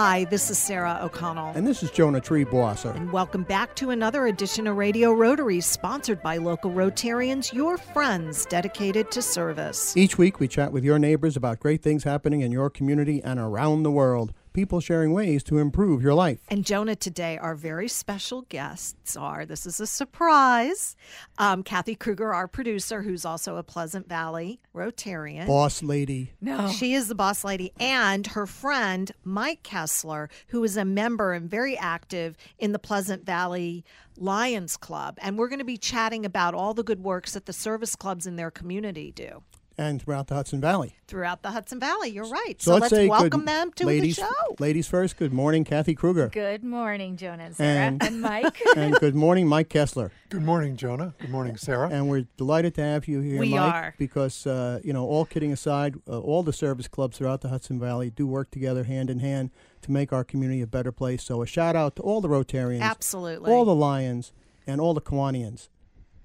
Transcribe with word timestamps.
Hi, 0.00 0.26
this 0.26 0.48
is 0.48 0.56
Sarah 0.56 1.00
O'Connell. 1.02 1.54
And 1.56 1.66
this 1.66 1.82
is 1.82 1.90
Jonah 1.90 2.20
Triebwasser. 2.20 2.94
And 2.94 3.10
welcome 3.10 3.42
back 3.42 3.74
to 3.74 3.90
another 3.90 4.28
edition 4.28 4.68
of 4.68 4.76
Radio 4.76 5.12
Rotary, 5.12 5.60
sponsored 5.60 6.22
by 6.22 6.36
local 6.36 6.70
Rotarians, 6.70 7.52
your 7.52 7.76
friends 7.76 8.46
dedicated 8.46 9.10
to 9.10 9.20
service. 9.20 9.96
Each 9.96 10.16
week, 10.16 10.38
we 10.38 10.46
chat 10.46 10.70
with 10.70 10.84
your 10.84 11.00
neighbors 11.00 11.36
about 11.36 11.58
great 11.58 11.82
things 11.82 12.04
happening 12.04 12.42
in 12.42 12.52
your 12.52 12.70
community 12.70 13.20
and 13.24 13.40
around 13.40 13.82
the 13.82 13.90
world 13.90 14.32
people 14.52 14.80
sharing 14.80 15.12
ways 15.12 15.42
to 15.44 15.58
improve 15.58 16.02
your 16.02 16.14
life. 16.14 16.40
And 16.48 16.64
Jonah, 16.64 16.96
today, 16.96 17.38
our 17.38 17.54
very 17.54 17.88
special 17.88 18.42
guests 18.42 19.16
are 19.16 19.46
this 19.46 19.66
is 19.66 19.80
a 19.80 19.86
surprise 19.86 20.96
um, 21.38 21.62
Kathy 21.62 21.94
Kruger, 21.94 22.34
our 22.34 22.48
producer, 22.48 23.02
who's 23.02 23.24
also 23.24 23.56
a 23.56 23.62
Pleasant 23.62 24.08
Valley 24.08 24.60
Rotarian. 24.74 25.46
Boss 25.46 25.82
lady. 25.82 26.32
No. 26.40 26.68
She 26.68 26.94
is 26.94 27.08
the 27.08 27.14
boss 27.14 27.44
lady, 27.44 27.72
and 27.78 28.26
her 28.28 28.46
friend, 28.46 29.12
Mike 29.24 29.62
Kessler, 29.62 30.28
who 30.48 30.62
is 30.64 30.76
a 30.76 30.84
member 30.84 31.32
and 31.32 31.48
very 31.48 31.76
active 31.76 32.36
in 32.58 32.72
the 32.72 32.78
Pleasant 32.78 33.24
Valley 33.24 33.84
Lions 34.16 34.76
Club. 34.76 35.18
And 35.20 35.38
we're 35.38 35.48
going 35.48 35.58
to 35.58 35.64
be 35.64 35.76
chatting 35.76 36.24
about 36.24 36.54
all 36.54 36.74
the 36.74 36.82
good 36.82 37.02
works 37.02 37.34
that 37.34 37.46
the 37.46 37.52
service 37.52 37.94
clubs 37.96 38.26
in 38.26 38.36
their 38.36 38.50
community 38.50 39.12
do 39.12 39.42
and 39.78 40.02
throughout 40.02 40.26
the 40.26 40.34
Hudson 40.34 40.60
Valley. 40.60 40.96
Throughout 41.06 41.42
the 41.42 41.52
Hudson 41.52 41.78
Valley, 41.78 42.10
you're 42.10 42.28
right. 42.28 42.60
So, 42.60 42.72
so 42.72 42.72
let's, 42.74 42.82
let's 42.82 42.94
say 42.94 43.08
welcome 43.08 43.40
good, 43.40 43.48
them 43.48 43.72
to 43.76 43.86
ladies, 43.86 44.16
the 44.16 44.22
show. 44.22 44.56
Ladies 44.58 44.88
first, 44.88 45.16
good 45.16 45.32
morning, 45.32 45.64
Kathy 45.64 45.94
Kruger. 45.94 46.28
Good 46.28 46.64
morning, 46.64 47.16
Jonah 47.16 47.44
and 47.44 47.56
Sarah 47.56 47.86
and, 47.86 48.02
and 48.02 48.20
Mike. 48.20 48.60
and 48.76 48.94
good 48.96 49.14
morning, 49.14 49.46
Mike 49.46 49.68
Kessler. 49.68 50.10
Good 50.30 50.42
morning, 50.42 50.76
Jonah. 50.76 51.14
Good 51.20 51.30
morning, 51.30 51.56
Sarah. 51.56 51.88
And 51.88 52.08
we're 52.08 52.26
delighted 52.36 52.74
to 52.74 52.82
have 52.82 53.06
you 53.06 53.20
here, 53.20 53.38
we 53.38 53.50
Mike, 53.50 53.74
are. 53.74 53.94
because, 53.96 54.46
uh, 54.46 54.80
you 54.82 54.92
know, 54.92 55.06
all 55.06 55.24
kidding 55.24 55.52
aside, 55.52 55.94
uh, 56.08 56.18
all 56.18 56.42
the 56.42 56.52
service 56.52 56.88
clubs 56.88 57.16
throughout 57.16 57.40
the 57.40 57.48
Hudson 57.48 57.78
Valley 57.78 58.10
do 58.10 58.26
work 58.26 58.50
together 58.50 58.84
hand 58.84 59.08
in 59.08 59.20
hand 59.20 59.50
to 59.82 59.92
make 59.92 60.12
our 60.12 60.24
community 60.24 60.60
a 60.60 60.66
better 60.66 60.90
place. 60.90 61.22
So 61.22 61.40
a 61.40 61.46
shout 61.46 61.76
out 61.76 61.96
to 61.96 62.02
all 62.02 62.20
the 62.20 62.28
Rotarians. 62.28 62.82
Absolutely. 62.82 63.50
All 63.52 63.64
the 63.64 63.74
Lions 63.74 64.32
and 64.66 64.80
all 64.80 64.92
the 64.92 65.00
Kiwanians. 65.00 65.68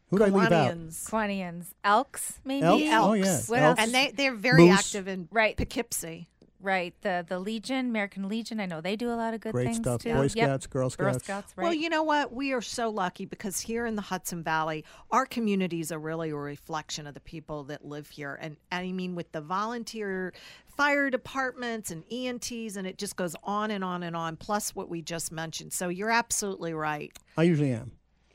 Who 0.09 0.19
did 0.19 0.27
I 0.27 0.29
leave 0.29 0.51
out? 0.51 0.77
Quanians. 0.77 1.73
Elks, 1.83 2.39
maybe? 2.45 2.63
Elks? 2.63 2.83
Elks. 2.83 3.05
Oh, 3.09 3.13
yeah. 3.13 3.39
What 3.47 3.59
Elks. 3.59 3.79
else? 3.79 3.79
And 3.79 3.91
they, 3.93 4.11
they're 4.11 4.35
very 4.35 4.67
Moose. 4.67 4.77
active 4.79 5.07
in 5.07 5.27
Right. 5.31 5.57
Poughkeepsie. 5.57 6.29
Right. 6.61 6.93
The 7.01 7.25
the 7.27 7.39
Legion, 7.39 7.87
American 7.89 8.29
Legion, 8.29 8.61
I 8.61 8.67
know 8.67 8.79
they 8.79 8.95
do 8.95 9.09
a 9.11 9.15
lot 9.17 9.33
of 9.33 9.41
good 9.41 9.51
Great 9.51 9.65
things 9.65 9.77
stuff. 9.79 10.01
too. 10.01 10.13
Boy 10.13 10.21
Yep. 10.21 10.31
Scouts, 10.31 10.67
Girl 10.67 10.89
Girl 10.91 11.09
Scouts. 11.11 11.23
Scouts, 11.25 11.53
right. 11.57 11.63
Well, 11.65 11.73
you 11.73 11.89
know 11.89 12.03
what? 12.03 12.31
We 12.31 12.53
are 12.53 12.61
so 12.61 12.89
lucky 12.89 13.25
because 13.25 13.59
here 13.59 13.85
in 13.85 13.97
the 13.97 14.01
Hudson 14.01 14.43
Valley, 14.43 14.85
our 15.11 15.25
communities 15.25 15.91
are 15.91 15.99
really 15.99 16.29
a 16.29 16.35
reflection 16.38 17.05
of 17.05 17.15
the 17.15 17.19
people 17.19 17.65
that 17.65 17.83
live 17.83 18.09
here. 18.11 18.39
And, 18.41 18.55
and 18.71 18.88
I 18.88 18.91
mean, 18.93 19.13
with 19.13 19.29
the 19.33 19.41
volunteer 19.41 20.31
fire 20.65 21.09
departments 21.09 21.91
and 21.91 22.05
EMTs, 22.07 22.77
and 22.77 22.88
it 22.88 22.97
just 22.97 23.17
goes 23.17 23.35
on 23.43 23.69
and 23.69 23.83
on 23.83 24.01
and 24.03 24.15
on, 24.15 24.38
plus 24.38 24.73
what 24.73 24.88
we 24.88 25.01
just 25.01 25.33
mentioned. 25.33 25.73
So 25.73 25.89
you're 25.89 26.11
absolutely 26.11 26.73
right. 26.73 27.11
I 27.38 27.43
usually 27.43 27.71
am. 27.73 27.91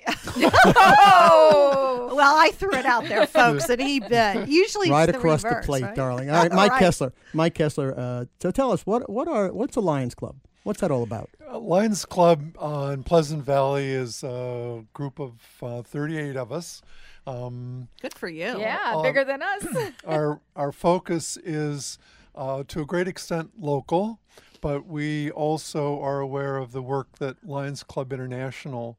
Oh! 0.09 2.05
Well, 2.19 2.34
I 2.37 2.51
threw 2.51 2.73
it 2.75 2.84
out 2.84 3.05
there, 3.05 3.27
folks, 3.28 3.69
and 3.69 3.81
he 3.81 4.01
bit. 4.01 4.48
Usually 4.48 4.91
right 4.91 5.09
it's 5.09 5.12
the 5.12 5.19
across 5.19 5.45
reverse, 5.45 5.65
the 5.65 5.67
plate, 5.67 5.83
right? 5.84 5.95
darling. 5.95 6.31
All 6.31 6.42
right, 6.42 6.53
Mike 6.61 6.73
Right. 6.73 6.81
Kessler. 6.81 7.12
Mike 7.33 7.55
Kessler. 7.55 7.95
Uh, 7.97 8.25
so 8.42 8.50
tell 8.50 8.73
us 8.73 8.84
what 8.84 9.09
what 9.09 9.28
are 9.28 9.53
what's 9.53 9.77
a 9.77 9.81
Lions 9.81 10.17
Club? 10.17 10.34
What's 10.65 10.81
that 10.81 10.91
all 10.91 11.05
about? 11.05 11.31
Uh, 11.48 11.61
Lions 11.61 12.05
Club 12.05 12.56
uh, 12.61 12.91
in 12.92 13.05
Pleasant 13.05 13.45
Valley 13.45 13.91
is 13.92 14.25
a 14.25 14.84
group 14.95 15.20
of 15.20 15.34
uh, 15.62 15.83
38 15.83 16.37
of 16.37 16.50
us. 16.50 16.83
Um, 17.27 17.87
Good 18.03 18.15
for 18.15 18.28
you. 18.28 18.59
yeah, 18.59 18.95
Uh, 18.97 19.03
bigger 19.03 19.22
than 19.25 19.41
us. 19.41 19.65
our 20.05 20.41
our 20.56 20.72
focus 20.72 21.37
is 21.45 21.98
uh, 22.34 22.65
to 22.67 22.81
a 22.81 22.84
great 22.84 23.06
extent 23.06 23.50
local, 23.61 24.19
but 24.61 24.87
we 24.87 25.31
also 25.31 26.00
are 26.00 26.19
aware 26.19 26.56
of 26.56 26.72
the 26.72 26.83
work 26.83 27.19
that 27.19 27.47
Lions 27.47 27.84
Club 27.84 28.12
International 28.12 28.99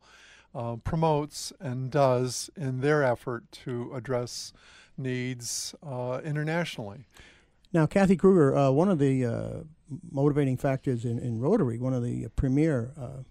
uh, 0.53 0.75
promotes 0.77 1.53
and 1.59 1.91
does 1.91 2.49
in 2.55 2.81
their 2.81 3.03
effort 3.03 3.51
to 3.51 3.91
address 3.93 4.53
needs 4.97 5.73
uh, 5.85 6.19
internationally. 6.23 7.05
Now, 7.71 7.85
Kathy 7.85 8.15
Kruger, 8.15 8.55
uh, 8.55 8.71
one 8.71 8.89
of 8.89 8.99
the 8.99 9.25
uh, 9.25 9.49
motivating 10.11 10.57
factors 10.57 11.05
in, 11.05 11.19
in 11.19 11.39
Rotary, 11.39 11.77
one 11.77 11.93
of 11.93 12.03
the 12.03 12.27
premier 12.35 12.91
uh, 12.99 13.23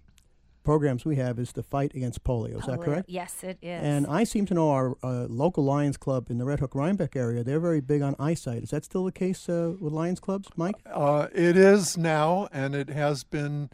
programs 0.63 1.03
we 1.03 1.15
have 1.17 1.39
is 1.39 1.51
the 1.51 1.63
fight 1.63 1.93
against 1.95 2.23
polio. 2.23 2.59
Is 2.59 2.65
that 2.65 2.81
correct? 2.81 3.09
Yes, 3.09 3.43
it 3.43 3.57
is. 3.61 3.81
And 3.83 4.07
I 4.07 4.23
seem 4.23 4.45
to 4.47 4.53
know 4.53 4.69
our 4.69 4.95
uh, 5.03 5.25
local 5.27 5.63
Lions 5.63 5.97
Club 5.97 6.29
in 6.29 6.37
the 6.37 6.45
Red 6.45 6.59
Hook 6.59 6.75
Rhinebeck 6.75 7.15
area, 7.15 7.43
they're 7.43 7.59
very 7.59 7.81
big 7.81 8.01
on 8.01 8.15
eyesight. 8.19 8.63
Is 8.63 8.69
that 8.69 8.85
still 8.85 9.03
the 9.03 9.11
case 9.11 9.49
uh, 9.49 9.73
with 9.79 9.93
Lions 9.93 10.19
Clubs, 10.19 10.47
Mike? 10.55 10.75
Uh, 10.85 11.27
it 11.33 11.57
is 11.57 11.97
now, 11.97 12.47
and 12.51 12.75
it 12.75 12.89
has 12.89 13.23
been 13.23 13.69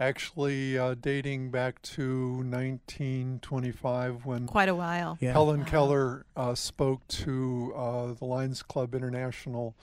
actually 0.00 0.78
uh, 0.78 0.94
dating 1.00 1.50
back 1.50 1.82
to 1.82 2.36
1925 2.38 4.24
when 4.24 4.46
Quite 4.46 4.68
a 4.68 4.74
while. 4.74 5.18
Yeah. 5.20 5.32
Helen 5.32 5.64
Keller 5.64 6.24
uh, 6.36 6.54
spoke 6.54 7.06
to 7.08 7.72
uh, 7.76 8.12
the 8.14 8.24
Lions 8.24 8.62
Club 8.62 8.94
International 8.94 9.74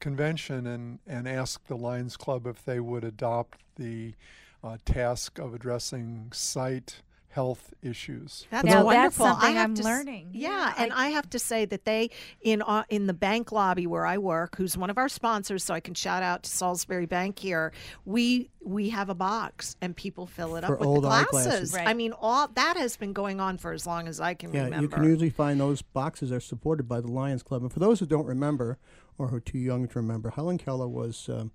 Convention 0.00 0.66
and, 0.66 0.98
and 1.06 1.28
asked 1.28 1.68
the 1.68 1.76
Lions 1.76 2.16
Club 2.16 2.46
if 2.46 2.64
they 2.64 2.80
would 2.80 3.04
adopt 3.04 3.60
the 3.76 4.14
uh, 4.62 4.76
task 4.84 5.38
of 5.38 5.54
addressing 5.54 6.30
sight 6.32 7.02
health 7.30 7.72
issues. 7.80 8.46
That's 8.50 8.64
Now, 8.64 8.72
that's 8.82 8.84
wonderful. 8.84 9.26
something 9.26 9.48
I 9.48 9.52
have 9.52 9.70
I'm 9.70 9.74
to 9.76 9.82
learning. 9.84 10.30
Yeah, 10.32 10.48
Yeah, 10.48 10.74
and 10.78 10.92
I- 10.92 11.06
I 11.06 11.08
have 11.10 11.30
to 11.30 11.38
say 11.38 11.64
that 11.64 11.84
they 11.84 12.10
in 12.40 12.60
uh, 12.62 12.82
in 12.88 13.06
the 13.06 13.14
bank 13.14 13.52
lobby 13.52 13.86
where 13.86 14.04
I 14.04 14.18
work, 14.18 14.56
who's 14.56 14.76
one 14.76 14.90
of 14.90 14.98
our 14.98 15.08
sponsors, 15.08 15.62
so 15.62 15.72
I 15.72 15.78
can 15.80 15.94
shout 15.94 16.22
out 16.24 16.42
to 16.42 16.50
Salisbury 16.50 17.06
Bank 17.06 17.38
here. 17.38 17.72
We 18.04 18.50
we 18.62 18.90
have 18.90 19.08
a 19.08 19.14
box 19.14 19.76
and 19.80 19.94
people 19.96 20.26
fill 20.26 20.56
it 20.56 20.64
For 20.64 20.74
up 20.74 20.80
with 20.80 20.88
old 20.88 21.04
the 21.04 21.08
eyeglasses. 21.08 21.46
glasses. 21.46 21.74
Right. 21.74 21.86
I 21.88 21.94
mean, 21.94 22.12
all 22.20 22.48
that 22.48 22.76
has 22.76 22.96
been 22.96 23.12
going 23.12 23.40
on 23.40 23.58
for 23.58 23.72
as 23.72 23.86
long 23.86 24.08
as 24.08 24.20
I 24.20 24.34
can 24.34 24.52
Yeah, 24.52 24.64
remember. 24.64 24.82
you 24.82 24.88
can 24.88 25.04
usually 25.04 25.30
find 25.30 25.60
those 25.60 25.82
boxes 25.82 26.32
are 26.32 26.40
supported 26.40 26.88
by 26.88 27.00
the 27.00 27.08
Lions 27.08 27.42
Club. 27.44 27.62
And 27.62 27.72
for 27.72 27.78
those 27.78 28.00
who 28.00 28.06
don't 28.06 28.26
remember, 28.26 28.78
or 29.18 29.28
who 29.28 29.36
are 29.36 29.40
too 29.40 29.58
young 29.58 29.86
to 29.88 29.98
remember, 30.00 30.30
Helen 30.30 30.58
Keller 30.58 30.88
was 30.88 31.28
um, 31.28 31.52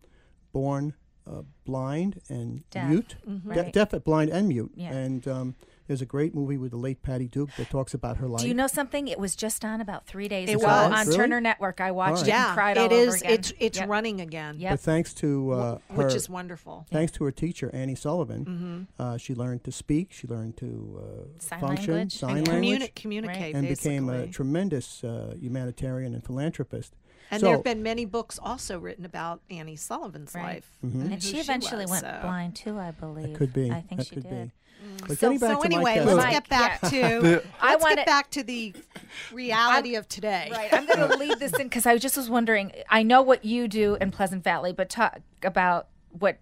born 0.54 0.94
uh, 1.28 1.42
blind 1.66 2.22
and 2.30 2.70
Deaf. 2.70 2.90
mute, 2.90 3.16
Mm-hmm. 3.28 3.52
De- 3.54 3.62
Right. 3.62 3.74
deaf, 3.74 3.92
blind, 4.04 4.30
and 4.32 4.48
mute. 4.48 4.72
Yeah. 4.76 4.94
And 4.94 5.28
um, 5.28 5.56
there's 5.88 6.02
a 6.02 6.06
great 6.06 6.34
movie 6.36 6.58
with 6.58 6.72
the 6.72 6.78
late 6.78 7.02
Patty 7.04 7.28
Duke 7.28 7.50
that 7.58 7.70
talks 7.70 7.94
about 7.94 8.18
her 8.18 8.28
life. 8.28 8.42
Do 8.42 8.48
you 8.48 8.54
know 8.54 8.68
something? 8.68 9.08
It 9.08 9.20
was 9.20 9.36
just 9.36 9.64
on 9.66 9.82
about 9.82 10.06
three 10.08 10.28
days 10.28 10.50
It 10.50 10.56
ago 10.56 10.66
was. 10.66 10.92
on 10.92 11.06
Really? 11.08 11.18
Turner 11.18 11.42
Network. 11.42 11.80
I 11.82 11.92
watched 11.92 12.22
right. 12.22 12.28
it 12.28 12.32
and 12.34 12.48
yeah, 12.48 12.54
cried 12.54 12.78
all 12.78 12.86
it 12.86 12.92
is. 12.92 13.08
over 13.08 13.18
again. 13.18 13.32
It's 13.34 13.54
it's 13.60 13.80
Yep. 13.80 13.90
running 13.90 14.22
again. 14.22 14.60
Yep. 14.60 14.72
But 14.74 14.80
thanks 14.80 15.14
to 15.16 15.52
uh, 15.52 15.78
her, 15.92 16.04
Which 16.04 16.14
is 16.16 16.30
wonderful. 16.30 16.86
thanks 16.92 17.12
to 17.14 17.24
her 17.24 17.32
teacher 17.32 17.70
Annie 17.74 17.96
Sullivan, 17.96 18.88
uh, 19.00 19.18
she 19.18 19.34
learned 19.36 19.64
to 19.66 19.72
speak. 19.72 20.12
She 20.12 20.28
learned 20.28 20.58
to 20.58 21.02
uh, 21.02 21.40
Sign 21.40 21.60
function, 21.60 21.94
language. 21.94 22.14
sign 22.18 22.38
and 22.38 22.48
language, 22.48 22.82
communi- 22.82 22.96
communicate 22.96 23.56
and 23.56 23.68
became 23.68 24.10
a 24.10 24.28
tremendous 24.28 25.04
uh, 25.04 25.36
humanitarian 25.40 26.14
and 26.14 26.24
philanthropist. 26.24 26.96
And 27.32 27.40
so, 27.40 27.46
there 27.48 27.56
have 27.56 27.64
been 27.64 27.84
many 27.84 28.06
books 28.06 28.40
also 28.42 28.80
written 28.80 29.06
about 29.06 29.42
Annie 29.50 29.76
Sullivan's 29.76 30.34
Right. 30.36 30.44
life. 30.56 30.72
Mhm. 30.86 30.94
and 30.94 31.02
And 31.04 31.14
who 31.14 31.20
she 31.22 31.40
eventually 31.40 31.84
was, 31.86 31.92
went 31.92 32.06
so. 32.06 32.20
blind 32.22 32.56
too, 32.56 32.80
I 32.80 32.92
believe. 32.92 33.36
could 33.38 33.54
be. 33.54 33.72
I 33.72 33.82
think 33.82 34.00
that 34.02 34.08
she 34.08 34.16
could 34.16 34.24
did. 34.30 34.48
be. 34.48 34.52
But 35.08 35.18
So, 35.18 35.32
back 35.32 35.40
so 35.40 35.60
to 35.62 35.66
anyway, 35.66 35.96
Kessler- 35.96 36.14
let's 36.14 36.26
Mike, 36.26 36.34
get 36.34 36.50
back 36.50 36.82
The- 36.82 36.90
to 36.92 37.44
I 37.60 37.70
let's 37.72 37.84
wanna- 37.84 37.96
get 37.96 38.06
back 38.06 38.30
to 38.32 38.44
the 38.44 38.74
reality 39.32 39.96
of 39.96 40.08
today. 40.08 40.50
Right. 40.52 40.72
I'm 40.74 40.86
going 40.86 41.00
to 41.10 41.18
leave 41.18 41.40
this 41.40 41.54
in 41.54 41.64
because 41.68 41.86
I 41.86 41.98
just 41.98 42.18
was 42.18 42.30
wondering. 42.30 42.72
I 42.90 43.04
know 43.04 43.22
what 43.22 43.44
you 43.46 43.68
do 43.68 43.96
in 44.00 44.12
Pleasant 44.12 44.44
Valley, 44.44 44.74
but 44.74 44.90
talk 44.90 45.20
about 45.44 45.88
what 46.12 46.38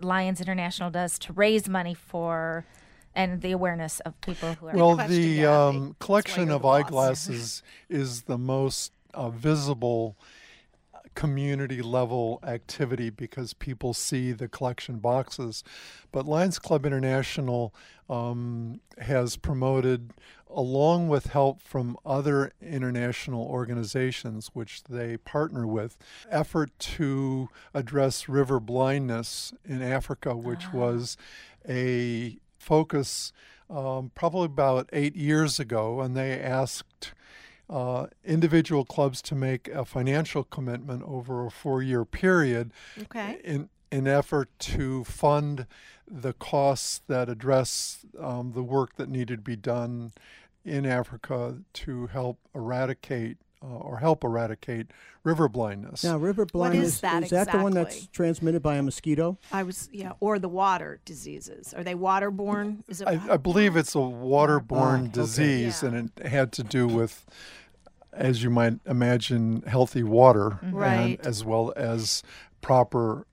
Lions 0.00 0.40
International 0.40 0.90
does 0.90 1.18
to 1.20 1.32
raise 1.32 1.68
money 1.68 1.94
for 1.94 2.64
and 3.14 3.40
the 3.40 3.52
awareness 3.52 4.00
of 4.00 4.20
people 4.20 4.54
who 4.54 4.66
are. 4.68 4.74
Well, 4.74 4.96
the 4.96 5.46
um, 5.46 5.96
collection 6.00 6.50
of 6.50 6.66
eyeglasses 6.66 7.62
is 7.88 8.22
the 8.22 8.36
most 8.36 8.92
uh, 9.16 9.30
visible 9.30 10.16
community 11.16 11.82
level 11.82 12.38
activity 12.44 13.10
because 13.10 13.54
people 13.54 13.92
see 13.94 14.30
the 14.32 14.46
collection 14.46 14.98
boxes. 14.98 15.64
But 16.12 16.26
Lions 16.26 16.58
Club 16.60 16.86
International 16.86 17.74
um, 18.08 18.80
has 18.98 19.36
promoted, 19.36 20.12
along 20.48 21.08
with 21.08 21.28
help 21.28 21.60
from 21.62 21.96
other 22.04 22.52
international 22.60 23.44
organizations 23.44 24.50
which 24.52 24.84
they 24.84 25.16
partner 25.16 25.66
with, 25.66 25.96
effort 26.30 26.78
to 26.78 27.48
address 27.74 28.28
river 28.28 28.60
blindness 28.60 29.52
in 29.64 29.82
Africa, 29.82 30.36
which 30.36 30.72
was 30.72 31.16
a 31.68 32.36
focus 32.58 33.32
um, 33.68 34.12
probably 34.14 34.44
about 34.44 34.88
eight 34.92 35.16
years 35.16 35.58
ago, 35.58 36.00
and 36.00 36.16
they 36.16 36.38
asked 36.38 37.12
uh, 37.68 38.06
individual 38.24 38.84
clubs 38.84 39.20
to 39.22 39.34
make 39.34 39.68
a 39.68 39.84
financial 39.84 40.44
commitment 40.44 41.02
over 41.04 41.44
a 41.46 41.50
four-year 41.50 42.04
period 42.04 42.70
Okay. 43.02 43.40
in 43.44 43.68
an 43.92 44.06
effort 44.06 44.48
to 44.58 45.04
fund 45.04 45.66
the 46.08 46.32
costs 46.32 47.00
that 47.08 47.28
address 47.28 48.04
um, 48.20 48.52
the 48.52 48.62
work 48.62 48.96
that 48.96 49.08
needed 49.08 49.36
to 49.38 49.42
be 49.42 49.56
done 49.56 50.12
in 50.64 50.84
Africa 50.86 51.58
to 51.72 52.06
help 52.08 52.38
eradicate 52.54 53.36
uh, 53.66 53.74
or 53.76 53.98
help 53.98 54.22
eradicate 54.24 54.86
river 55.24 55.48
blindness. 55.48 56.04
Now, 56.04 56.16
river 56.18 56.46
blindness 56.46 56.94
is 56.94 57.00
that 57.00 57.28
that 57.30 57.50
the 57.52 57.58
one 57.58 57.72
that's 57.74 58.06
transmitted 58.08 58.62
by 58.62 58.76
a 58.76 58.82
mosquito? 58.82 59.38
I 59.52 59.62
was 59.64 59.88
yeah, 59.92 60.12
or 60.20 60.38
the 60.38 60.48
water 60.48 61.00
diseases. 61.04 61.74
Are 61.74 61.82
they 61.82 61.94
waterborne? 61.94 62.84
Is 62.88 63.00
it? 63.00 63.08
I, 63.08 63.20
I 63.32 63.36
believe 63.36 63.76
it's 63.76 63.94
a 63.94 63.98
waterborne 63.98 64.70
Ah, 64.70 65.02
okay. 65.02 65.10
disease, 65.12 65.82
Yeah. 65.82 65.88
and 65.90 66.10
it 66.16 66.26
had 66.26 66.52
to 66.52 66.62
do 66.62 66.86
with, 66.86 67.24
as 68.12 68.42
you 68.42 68.50
might 68.50 68.74
imagine, 68.86 69.62
healthy 69.66 70.02
water, 70.02 70.58
Right. 70.70 71.18
and 71.18 71.26
as 71.26 71.44
well 71.44 71.72
as 71.76 72.22
proper 72.60 73.26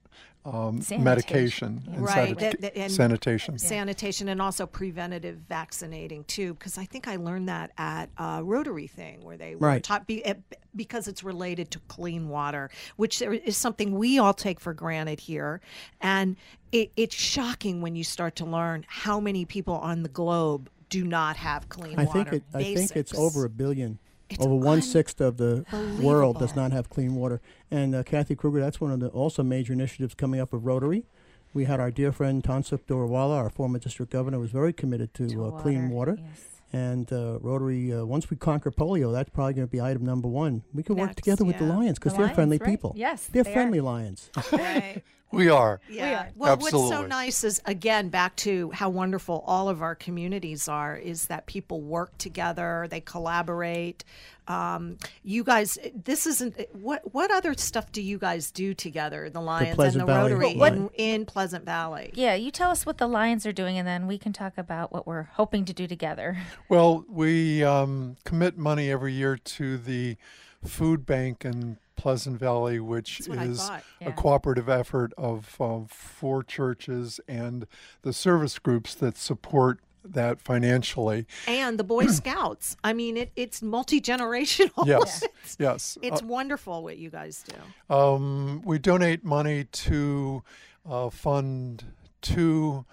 um, 0.46 0.82
medication 1.00 1.84
and 1.92 2.02
Right, 2.04 2.36
sanita- 2.36 2.40
that- 2.40 2.62
that- 2.62 2.78
and- 2.78 2.92
sanitation. 2.92 3.58
sanitation 3.58 4.28
and 4.28 4.42
also 4.42 4.66
preventative 4.66 5.38
vaccinating 5.48 6.26
too 6.26 6.54
because 6.56 6.78
i 6.78 6.84
think 6.86 7.08
i 7.08 7.16
learned 7.16 7.48
that 7.48 7.72
at 7.78 8.10
a 8.18 8.44
rotary 8.44 8.88
thing 8.88 9.24
where 9.24 9.38
they 9.38 9.56
were 9.56 9.68
Right. 9.68 9.84
taught 9.84 10.06
be, 10.06 10.24
eh, 10.26 10.34
because 10.76 11.08
it's 11.08 11.24
related 11.24 11.72
to 11.72 11.80
clean 11.88 12.28
water 12.30 12.70
which 12.98 13.20
there 13.20 13.34
is 13.34 13.56
something 13.56 13.98
we 13.98 14.20
all 14.20 14.34
take 14.34 14.60
for 14.60 14.74
granted 14.74 15.22
here 15.22 15.62
and 16.02 16.36
it, 16.72 16.92
it's 16.98 17.16
shocking 17.16 17.82
when 17.82 17.96
you 17.96 18.04
start 18.04 18.36
to 18.38 18.46
learn 18.46 18.86
how 18.88 19.20
many 19.20 19.46
people 19.46 19.76
on 19.76 20.04
the 20.04 20.10
globe 20.10 20.70
do 20.90 21.04
not 21.06 21.38
have 21.38 21.70
clean 21.70 21.98
I 21.98 22.04
water 22.04 22.24
think 22.32 22.34
it. 22.34 22.44
I 22.54 22.64
think 22.76 22.96
it's 22.96 23.14
over 23.16 23.46
a 23.46 23.50
billion. 23.50 23.98
It's 24.34 24.46
over 24.46 24.56
one 24.56 24.82
sixth 24.82 25.20
of 25.22 25.38
the 25.38 25.66
world 26.02 26.40
does 26.40 26.56
not 26.56 26.72
have 26.72 26.90
clean 26.90 27.16
water. 27.16 27.42
And 27.72 27.96
uh, 27.96 28.04
Kathy 28.04 28.36
Kruger, 28.36 28.60
that's 28.60 28.80
one 28.82 28.92
of 28.92 29.00
the 29.00 29.08
also 29.10 29.44
major 29.44 29.74
initiatives 29.74 30.14
coming 30.14 30.40
up 30.40 30.52
with 30.54 30.64
Rotary. 30.64 31.06
We 31.54 31.66
had 31.66 31.80
our 31.80 31.92
dear 31.92 32.12
friend 32.12 32.44
Tansuk 32.44 32.80
Dorwala, 32.88 33.36
our 33.38 33.50
former 33.50 33.78
district 33.80 34.12
governor, 34.12 34.40
was 34.40 34.52
very 34.52 34.74
committed 34.74 35.14
to, 35.16 35.28
To 35.30 35.46
uh, 35.46 35.52
clean 35.62 35.90
water. 35.90 36.18
Yes. 36.20 36.40
And 36.76 37.14
uh, 37.14 37.38
Rotary, 37.40 37.94
uh, 37.94 38.04
once 38.04 38.32
we 38.32 38.38
conquer 38.38 38.72
polio, 38.72 39.14
that's 39.14 39.30
probably 39.30 39.54
going 39.54 39.68
to 39.68 39.72
be 39.72 39.80
item 39.80 40.04
number 40.04 40.28
one. 40.28 40.64
We 40.74 40.82
can 40.82 40.96
work 40.96 41.10
Next, 41.10 41.18
together 41.18 41.46
with 41.46 41.60
the. 41.60 41.66
Lions 41.66 42.00
because 42.00 42.14
The 42.14 42.18
they're 42.18 42.26
Lions, 42.26 42.36
friendly 42.36 42.58
right. 42.58 42.70
people. 42.70 42.94
Yes, 42.96 43.28
They're 43.28 43.44
they 43.44 43.52
are. 43.52 43.54
friendly 43.54 43.80
Lions. 43.82 44.32
Right. 44.52 45.04
We 45.34 45.50
are. 45.50 45.82
Yeah. 45.90 46.22
are. 46.22 46.30
Well, 46.36 46.58
what's 46.58 46.72
so 46.72 47.06
nice 47.06 47.44
is 47.44 47.62
again 47.66 48.10
back 48.10 48.36
to 48.38 48.70
how 48.72 48.90
wonderful 48.90 49.44
all 49.48 49.68
of 49.68 49.82
our 49.82 49.96
communities 49.96 50.68
are 50.68 50.96
is 50.96 51.28
that 51.28 51.48
people 51.48 51.82
work 51.82 52.18
together, 52.18 52.88
they 52.90 53.02
collaborate. 53.02 54.04
Um, 54.48 54.98
you 55.24 55.44
guys, 55.44 55.80
this 55.96 56.28
isn't 56.28 56.60
what 56.74 57.14
what 57.14 57.32
other 57.32 57.56
stuff 57.56 57.92
do 57.92 58.02
you 58.02 58.20
guys 58.20 58.52
do 58.52 58.74
together? 58.74 59.30
The 59.30 59.42
Lions 59.42 59.80
and 59.80 60.02
the 60.02 60.06
Valley 60.06 60.34
Rotary 60.34 60.52
in, 60.52 60.90
in 60.96 61.26
Pleasant 61.26 61.66
Valley. 61.66 62.12
Yeah, 62.14 62.36
you 62.36 62.52
tell 62.52 62.70
us 62.70 62.86
what 62.86 63.00
the 63.00 63.08
Lions 63.08 63.46
are 63.46 63.54
doing, 63.54 63.78
and 63.78 63.88
then 63.88 64.06
we 64.06 64.18
can 64.18 64.34
talk 64.34 64.58
about 64.58 64.92
what 64.92 65.08
we're 65.08 65.24
hoping 65.24 65.66
to 65.66 65.74
do 65.74 65.88
together. 65.88 66.38
Well, 66.70 67.06
we 67.08 67.64
um, 67.64 68.16
commit 68.24 68.58
money 68.58 68.90
every 68.90 69.14
year 69.14 69.38
to 69.38 69.78
the 69.78 70.18
food 70.64 71.06
bank 71.06 71.46
in 71.46 71.78
Pleasant 71.96 72.40
Valley, 72.40 72.80
which 72.80 73.20
That's 73.20 73.30
what 73.30 73.38
I 73.40 73.46
is. 73.46 73.72
Yeah. 74.02 74.10
a 74.10 74.12
cooperative 74.12 74.70
effort 74.70 75.14
of 75.18 75.56
um, 75.60 75.86
four 75.88 76.44
churches 76.44 77.20
and 77.28 77.68
the 78.02 78.14
service 78.14 78.60
groups 78.60 78.96
that 78.96 79.18
support 79.18 79.80
that 80.04 80.42
financially. 80.42 81.26
And 81.48 81.78
the 81.78 81.84
Boy 81.84 82.08
Scouts. 82.08 82.76
I 82.84 82.94
mean, 82.94 83.18
it, 83.18 83.32
it's 83.36 83.62
multi 83.62 84.02
generational. 84.02 84.86
Yes, 84.86 85.24
it's, 85.44 85.58
yes. 85.60 85.98
it's 86.02 86.22
wonderful 86.22 86.84
what 86.84 86.98
you 86.98 87.10
guys 87.10 87.44
do. 87.44 87.96
Um, 87.96 88.62
we 88.64 88.80
donate 88.80 89.24
money 89.24 89.66
to 89.66 90.44
uh, 90.90 91.10
fund 91.10 91.86
two 92.22 92.86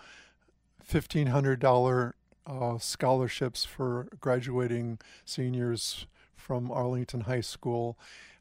$1,500 0.91 2.13
uh, 2.47 2.79
scholarships 2.79 3.65
for 3.65 4.09
graduating 4.21 4.99
seniors 5.25 6.07
from 6.37 6.71
Arlington 6.71 7.23
High 7.23 7.43
School. 7.43 7.97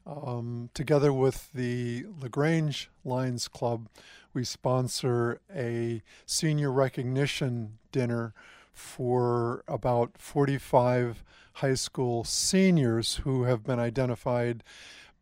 Um, 0.06 0.70
together 0.74 1.12
with 1.12 1.52
the 1.52 2.06
LaGrange 2.20 2.90
Lions 3.04 3.48
Club, 3.48 3.88
we 4.32 4.44
sponsor 4.44 5.40
a 5.54 6.02
senior 6.26 6.70
recognition 6.70 7.78
dinner 7.92 8.32
for 8.72 9.62
about 9.68 10.12
45 10.18 11.22
high 11.54 11.74
school 11.74 12.24
seniors 12.24 13.16
who 13.16 13.44
have 13.44 13.64
been 13.64 13.78
identified 13.78 14.62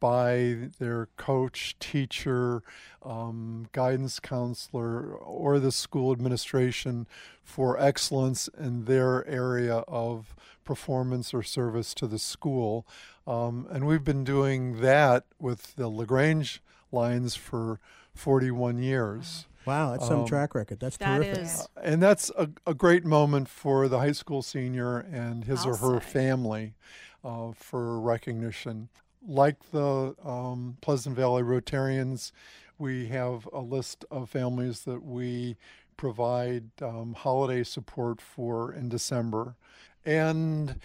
by 0.00 0.70
their 0.78 1.08
coach, 1.16 1.76
teacher, 1.80 2.62
um, 3.02 3.68
guidance 3.72 4.20
counselor, 4.20 5.02
or 5.14 5.58
the 5.58 5.72
school 5.72 6.12
administration 6.12 7.06
for 7.42 7.80
excellence 7.80 8.48
in 8.58 8.84
their 8.84 9.26
area 9.26 9.78
of 9.88 10.34
performance 10.64 11.32
or 11.32 11.42
service 11.42 11.94
to 11.94 12.06
the 12.06 12.18
school. 12.18 12.86
Um, 13.26 13.66
and 13.70 13.86
we've 13.86 14.04
been 14.04 14.24
doing 14.24 14.80
that 14.80 15.24
with 15.38 15.74
the 15.76 15.88
LaGrange 15.88 16.62
Lions 16.92 17.34
for 17.36 17.80
41 18.14 18.78
years. 18.78 19.46
Wow, 19.66 19.90
that's 19.92 20.06
some 20.06 20.20
Um, 20.20 20.26
track 20.26 20.54
record. 20.54 20.80
That's 20.80 20.96
That 20.96 21.16
terrific. 21.18 21.42
is. 21.44 21.68
And 21.82 22.02
that's 22.02 22.30
a, 22.38 22.48
a 22.66 22.72
great 22.72 23.04
moment 23.04 23.48
for 23.48 23.86
the 23.88 23.98
high 23.98 24.12
school 24.12 24.40
senior 24.40 24.98
and 24.98 25.44
his 25.44 25.66
I'll 25.66 25.72
or 25.72 25.76
her 25.76 26.00
say. 26.00 26.06
family 26.06 26.74
uh, 27.22 27.52
for 27.52 28.00
recognition. 28.00 28.88
Like 29.28 29.70
the 29.72 30.14
um, 30.24 30.78
Pleasant 30.80 31.14
Valley 31.14 31.42
Rotarians, 31.42 32.32
we 32.78 33.08
have 33.08 33.46
a 33.52 33.60
list 33.60 34.06
of 34.10 34.30
families 34.30 34.80
that 34.84 35.04
we 35.04 35.58
provide 35.98 36.64
um, 36.80 37.12
holiday 37.12 37.62
support 37.62 38.22
for 38.22 38.72
in 38.72 38.88
December. 38.88 39.54
And 40.02 40.80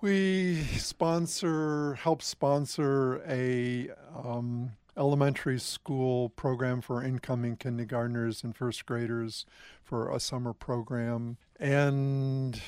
we 0.00 0.62
sponsor, 0.78 1.92
help 1.94 2.22
sponsor 2.22 3.22
a 3.28 3.90
um, 4.16 4.72
elementary 4.96 5.58
school 5.58 6.30
program 6.30 6.80
for 6.80 7.04
incoming 7.04 7.56
kindergartners 7.56 8.42
and 8.42 8.56
first 8.56 8.86
graders 8.86 9.44
for 9.84 10.10
a 10.10 10.18
summer 10.18 10.54
program. 10.54 11.36
And 11.60 12.58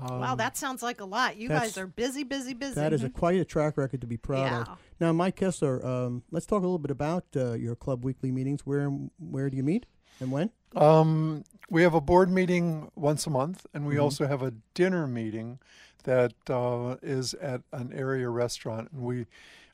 um, 0.00 0.20
wow, 0.20 0.34
that 0.34 0.56
sounds 0.56 0.82
like 0.82 1.00
a 1.00 1.04
lot. 1.04 1.36
You 1.36 1.48
guys 1.48 1.78
are 1.78 1.86
busy, 1.86 2.24
busy, 2.24 2.54
busy. 2.54 2.74
That 2.74 2.92
is 2.92 3.02
a 3.02 3.10
quite 3.10 3.38
a 3.38 3.44
track 3.44 3.76
record 3.76 4.00
to 4.00 4.06
be 4.06 4.16
proud 4.16 4.52
of. 4.52 4.78
Now, 5.00 5.12
Mike 5.12 5.36
Kessler, 5.36 5.84
um, 5.84 6.22
let's 6.30 6.46
talk 6.46 6.58
a 6.58 6.66
little 6.66 6.78
bit 6.78 6.90
about 6.90 7.24
uh, 7.36 7.52
your 7.52 7.76
club 7.76 8.04
weekly 8.04 8.32
meetings. 8.32 8.66
Where 8.66 8.88
where 9.18 9.50
do 9.50 9.56
you 9.56 9.62
meet 9.62 9.86
and 10.20 10.30
when? 10.30 10.48
Mm-hmm. 10.74 10.78
Um, 10.78 11.44
we 11.70 11.82
have 11.82 11.94
a 11.94 12.00
board 12.00 12.30
meeting 12.30 12.90
once 12.94 13.26
a 13.26 13.30
month, 13.30 13.66
and 13.72 13.86
we 13.86 13.98
also 13.98 14.26
have 14.26 14.42
a 14.42 14.52
dinner 14.74 15.06
meeting 15.06 15.58
that 16.04 16.34
uh, 16.48 16.96
is 17.02 17.34
at 17.34 17.62
an 17.72 17.92
area 17.92 18.28
restaurant. 18.28 18.90
And 18.92 19.02
we 19.02 19.26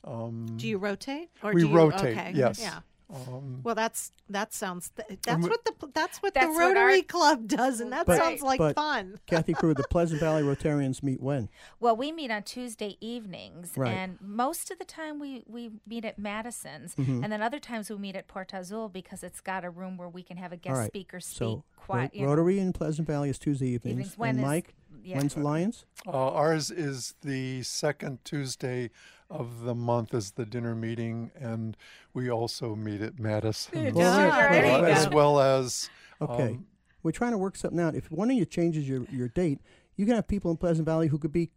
um, 0.03 0.57
Do 0.57 0.67
you 0.67 0.77
rotate? 0.77 1.29
Or 1.43 1.53
we 1.53 1.61
do 1.61 1.69
you, 1.69 1.75
rotate. 1.75 2.17
Okay. 2.17 2.31
Yes. 2.35 2.59
Yeah. 2.61 2.79
Um, 3.13 3.59
Well, 3.63 3.75
that's 3.75 4.11
that 4.29 4.53
sounds 4.53 4.89
th- 4.95 5.19
that's 5.23 5.43
we- 5.43 5.49
what 5.49 5.65
the 5.65 5.73
that's 5.93 6.19
what 6.19 6.33
That's 6.33 6.45
the 6.47 6.51
what 6.53 6.59
Rotary 6.75 6.97
our- 6.99 7.01
Club 7.03 7.47
does, 7.47 7.81
and 7.81 7.91
that 7.91 8.05
But- 8.05 8.17
sounds 8.17 8.41
like 8.41 8.57
but- 8.59 8.75
fun. 8.75 9.19
Kathy 9.27 9.53
Crew, 9.53 9.73
the 9.73 9.83
Pleasant 9.89 10.19
Valley 10.21 10.43
Rotarians 10.43 11.03
meet 11.03 11.19
when? 11.21 11.49
Well, 11.79 11.95
we 11.97 12.11
meet 12.13 12.31
on 12.31 12.43
Tuesday 12.43 12.97
evenings, 13.01 13.73
Right. 13.75 13.91
and 13.91 14.17
most 14.21 14.71
of 14.71 14.79
the 14.79 14.85
time 14.85 15.19
we, 15.19 15.43
we 15.47 15.71
meet 15.85 16.05
at 16.05 16.17
Madison's, 16.17 16.95
Mm-hmm. 16.95 17.23
and 17.23 17.33
then 17.33 17.41
other 17.41 17.59
times 17.59 17.89
we 17.89 17.97
meet 17.97 18.15
at 18.15 18.27
Port 18.27 18.51
Azul 18.53 18.87
because 18.87 19.23
it's 19.23 19.41
got 19.41 19.65
a 19.65 19.69
room 19.69 19.97
where 19.97 20.09
we 20.09 20.23
can 20.23 20.37
have 20.37 20.53
a 20.53 20.57
guest 20.57 20.73
All 20.73 20.79
right. 20.79 20.87
speaker 20.87 21.19
speak 21.19 21.37
So 21.37 21.63
quiet. 21.75 22.11
Ro- 22.13 22.19
you 22.19 22.21
know. 22.23 22.29
Rotary 22.29 22.59
in 22.59 22.71
Pleasant 22.71 23.07
Valley 23.07 23.29
is 23.29 23.37
Tuesday 23.37 23.67
evenings. 23.67 23.91
Evenings. 23.99 24.17
When 24.17 24.29
and 24.29 24.39
is- 24.39 24.45
Mike, 24.45 24.73
yeah. 25.03 25.17
when's 25.17 25.33
the 25.33 25.41
Lions? 25.41 25.85
uh, 26.07 26.11
ours 26.11 26.71
is 26.71 27.15
the 27.21 27.61
second 27.63 28.23
Tuesday 28.23 28.89
of 29.31 29.61
the 29.61 29.73
month 29.73 30.13
is 30.13 30.31
the 30.31 30.45
dinner 30.45 30.75
meeting, 30.75 31.31
and 31.39 31.75
we 32.13 32.29
also 32.29 32.75
meet 32.75 33.01
at 33.01 33.19
Madison, 33.19 33.93
Well, 33.93 33.97
Yeah, 34.19 34.45
right, 34.45 34.51
there 34.81 34.85
as 34.87 35.09
well 35.09 35.39
as 35.39 35.89
Okay. 36.21 36.49
um, 36.55 36.65
We're 37.03 37.11
trying 37.11 37.31
to 37.31 37.37
work 37.37 37.55
something 37.55 37.79
out. 37.79 37.95
If 37.95 38.11
one 38.11 38.29
of 38.29 38.37
you 38.37 38.45
changes 38.45 38.87
your, 38.87 39.05
your 39.11 39.27
date, 39.29 39.59
you 39.95 40.05
can 40.05 40.15
have 40.15 40.27
people 40.27 40.51
in 40.51 40.57
Pleasant 40.57 40.85
Valley 40.85 41.07
who 41.07 41.17
could 41.17 41.31
be 41.31 41.49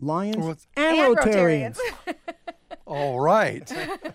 Lions 0.00 0.36
Well, 0.38 0.50
it's- 0.50 0.66
and, 0.76 0.96
And 0.98 1.16
Rotarians. 1.16 1.78
all 2.86 3.20
right. 3.20 3.70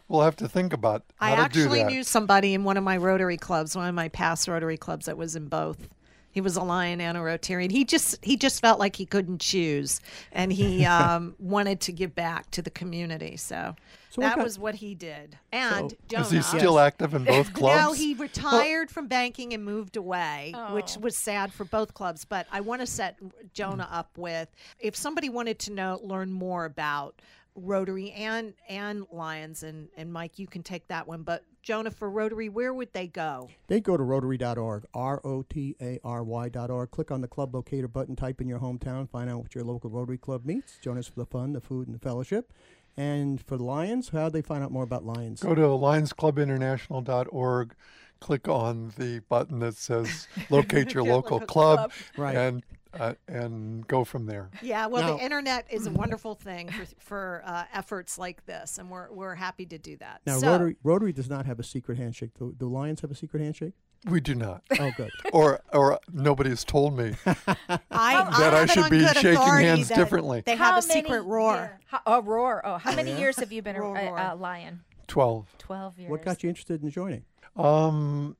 we'll 0.07 0.21
have 0.21 0.35
to 0.37 0.47
think 0.47 0.73
about 0.73 1.03
how 1.17 1.27
I 1.27 1.29
to 1.47 1.53
do 1.53 1.61
actually 1.63 1.83
that. 1.83 1.91
knew 1.91 2.03
somebody 2.03 2.53
in 2.53 2.63
one 2.63 2.77
of 2.77 2.83
my 2.83 2.97
Rotary 2.97 3.37
clubs, 3.37 3.75
one 3.75 3.87
of 3.87 3.95
my 3.95 4.09
past 4.09 4.47
Rotary 4.47 4.77
clubs 4.77 5.05
that 5.05 5.17
was 5.17 5.35
in 5.35 5.47
both. 5.47 5.87
He 6.35 6.41
was 6.41 6.57
a 6.57 6.61
Lion 6.63 6.99
and 6.99 7.17
a 7.17 7.21
Rotarian. 7.21 7.71
He 7.71 7.85
just 7.85 8.23
he 8.23 8.35
just 8.35 8.59
felt 8.61 8.77
like 8.77 8.97
he 8.97 9.05
couldn't 9.05 9.39
choose, 9.39 10.01
and 10.33 10.51
he 10.51 10.85
um, 10.97 11.33
wanted 11.39 11.79
to 11.81 11.93
give 11.93 12.13
back 12.13 12.51
to 12.51 12.61
the 12.61 12.69
community. 12.69 13.37
So, 13.37 13.73
So 14.09 14.19
that 14.19 14.33
kind- 14.33 14.43
was 14.43 14.59
what 14.59 14.75
he 14.75 14.95
did. 14.95 15.37
And 15.53 15.91
So- 16.11 16.19
is 16.19 16.29
he 16.31 16.37
Jonah- 16.39 16.43
still 16.59 16.77
active 16.79 17.13
in 17.13 17.23
both 17.23 17.53
clubs? 17.59 17.81
No, 17.81 17.93
he 17.93 18.15
retired 18.15 18.91
from 18.91 19.07
banking 19.07 19.53
and 19.53 19.63
moved 19.63 19.95
away, 19.95 20.53
which 20.71 20.97
Oh. 20.97 20.99
was 20.99 21.15
sad 21.15 21.53
for 21.53 21.63
both 21.63 21.93
clubs. 21.93 22.25
But 22.25 22.47
I 22.51 22.59
want 22.59 22.81
to 22.81 22.87
set 22.87 23.17
Jonah 23.53 23.87
Mm. 23.89 23.97
up 23.97 24.17
with 24.17 24.49
if 24.79 24.93
somebody 24.93 25.29
wanted 25.29 25.57
to 25.59 25.71
know 25.71 26.01
learn 26.03 26.33
more 26.33 26.65
about 26.65 27.21
Rotary 27.55 28.11
and 28.11 28.53
and 28.67 29.05
Lions 29.09 29.63
and 29.63 29.87
and 29.95 30.11
Mike, 30.11 30.37
you 30.37 30.47
can 30.47 30.63
take 30.63 30.89
that 30.89 31.07
one. 31.07 31.23
But 31.23 31.45
Jonah 31.65 31.89
for 31.89 32.09
Rotary, 32.11 32.47
where 32.47 32.73
would 32.75 32.93
they 32.93 33.07
go? 33.07 33.49
They 33.67 33.81
go 33.81 33.97
to 33.97 34.03
rotary.org, 34.03 34.85
R 34.93 35.19
O 35.25 35.41
T 35.41 35.75
A 35.81 35.99
R 36.03 36.23
Y.org. 36.23 36.91
Click 36.91 37.09
on 37.09 37.21
the 37.21 37.27
club 37.27 37.55
locator 37.55 37.87
button, 37.87 38.15
type 38.15 38.39
in 38.39 38.47
your 38.47 38.59
hometown, 38.59 39.09
find 39.09 39.31
out 39.31 39.39
what 39.39 39.55
your 39.55 39.63
local 39.63 39.89
Rotary 39.89 40.19
Club 40.19 40.45
meets. 40.45 40.77
Join 40.77 40.99
us 40.99 41.07
for 41.07 41.19
the 41.19 41.25
fun, 41.25 41.53
the 41.53 41.61
food, 41.61 41.87
and 41.87 41.95
the 41.95 41.99
fellowship. 41.99 42.53
And 42.95 43.41
for 43.41 43.57
the 43.57 43.63
Lions, 43.63 44.09
how 44.09 44.29
do 44.29 44.33
they 44.33 44.43
find 44.43 44.63
out 44.63 44.71
more 44.71 44.83
about 44.83 45.03
Lions? 45.05 45.41
Go 45.41 45.55
to 45.55 45.61
lionsclubinternational.org, 45.61 47.73
click 48.19 48.47
on 48.47 48.93
the 48.97 49.21
button 49.27 49.57
that 49.59 49.75
says 49.75 50.27
locate 50.51 50.93
your 50.93 51.03
local 51.03 51.39
club, 51.39 51.91
Right. 52.15 52.37
and 52.37 52.63
uh, 52.99 53.13
and 53.27 53.87
go 53.87 54.03
from 54.03 54.25
there. 54.25 54.49
Yeah, 54.61 54.87
well, 54.87 55.03
Now- 55.03 55.17
the 55.17 55.23
internet 55.23 55.65
is 55.69 55.87
a 55.87 55.91
wonderful 55.91 56.35
thing 56.35 56.69
for, 56.69 56.85
for 56.99 57.41
uh, 57.45 57.63
efforts 57.73 58.17
like 58.17 58.45
this, 58.45 58.77
and 58.77 58.89
we're, 58.89 59.11
we're 59.11 59.35
happy 59.35 59.65
to 59.67 59.77
do 59.77 59.97
that. 59.97 60.21
Now, 60.25 60.37
so, 60.39 60.51
Rotary, 60.51 60.75
Rotary 60.83 61.13
does 61.13 61.29
not 61.29 61.45
have 61.45 61.59
a 61.59 61.63
secret 61.63 61.97
handshake. 61.97 62.31
Do, 62.37 62.53
do 62.57 62.67
Lions 62.67 63.01
have 63.01 63.11
a 63.11 63.15
secret 63.15 63.41
handshake? 63.41 63.73
We 64.07 64.21
do 64.21 64.35
not, 64.35 64.61
Oh, 64.79 64.91
good. 64.95 65.09
or 65.33 65.61
or 65.73 65.99
nobody 66.13 66.51
has 66.51 66.63
told 66.63 66.95
me 66.95 67.13
I, 67.25 67.33
that 67.57 67.81
I 67.91 68.59
have 68.59 68.69
it 68.69 68.71
should 68.71 68.89
be 68.91 69.03
shaking 69.07 69.41
hands 69.41 69.87
differently. 69.89 70.43
They 70.45 70.55
have 70.55 70.77
a 70.77 70.81
secret 70.83 71.21
roar. 71.23 71.53
year- 71.55 71.79
how- 71.87 72.01
a 72.05 72.21
roar. 72.21 72.61
Oh, 72.65 72.77
how 72.77 72.93
many 72.95 73.11
yeah? 73.11 73.17
years 73.19 73.37
have 73.37 73.51
you 73.51 73.63
been 73.63 73.75
a, 73.75 73.81
Roar, 73.81 73.97
a, 73.97 74.05
roar. 74.05 74.17
a 74.19 74.35
lion? 74.35 74.81
Twelve. 75.07 75.47
Twelve 75.57 75.97
years. 75.97 76.11
What 76.11 76.23
got 76.23 76.43
you 76.43 76.49
interested 76.49 76.83
in 76.83 76.91
joining? 76.91 77.23
Um, 77.55 78.35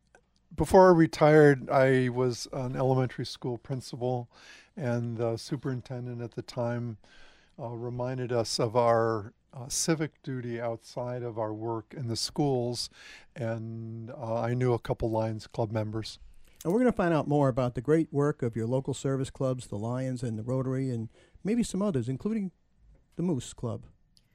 before 0.56 0.90
I 0.90 0.94
retired, 0.94 1.70
I 1.70 2.10
was 2.10 2.48
an 2.54 2.76
elementary 2.76 3.26
school 3.26 3.58
principal, 3.58 4.30
and 4.78 5.18
the 5.18 5.38
superintendent 5.38 6.22
at 6.22 6.32
the 6.36 6.42
time 6.42 6.98
uh, 7.60 7.70
reminded 7.70 8.32
us 8.32 8.60
of 8.60 8.76
our 8.76 9.34
uh, 9.54 9.68
civic 9.70 10.22
duty 10.24 10.60
outside 10.60 11.24
of 11.24 11.38
our 11.40 11.54
work 11.54 11.94
in 11.96 12.08
the 12.08 12.16
schools, 12.16 12.90
and 13.36 14.12
uh, 14.12 14.42
I 14.42 14.54
knew 14.54 14.74
a 14.74 14.80
couple 14.80 15.10
Lions 15.10 15.48
Club 15.48 15.72
members. 15.72 16.20
And 16.64 16.74
we're 16.74 16.80
going 16.80 16.92
to 16.92 16.98
find 16.98 17.14
out 17.14 17.28
more 17.28 17.48
about 17.48 17.76
the 17.76 17.82
great 17.82 18.12
work 18.12 18.42
of 18.42 18.56
your 18.56 18.66
local 18.66 18.94
service 18.94 19.30
clubs, 19.30 19.68
the 19.68 19.78
Lions 19.78 20.24
and 20.24 20.38
the 20.38 20.44
Rotary, 20.44 20.90
and 20.90 21.10
maybe 21.44 21.64
some 21.64 21.82
others, 21.82 22.10
including 22.10 22.52
the 23.16 23.24
Moose 23.24 23.54
Club, 23.54 23.84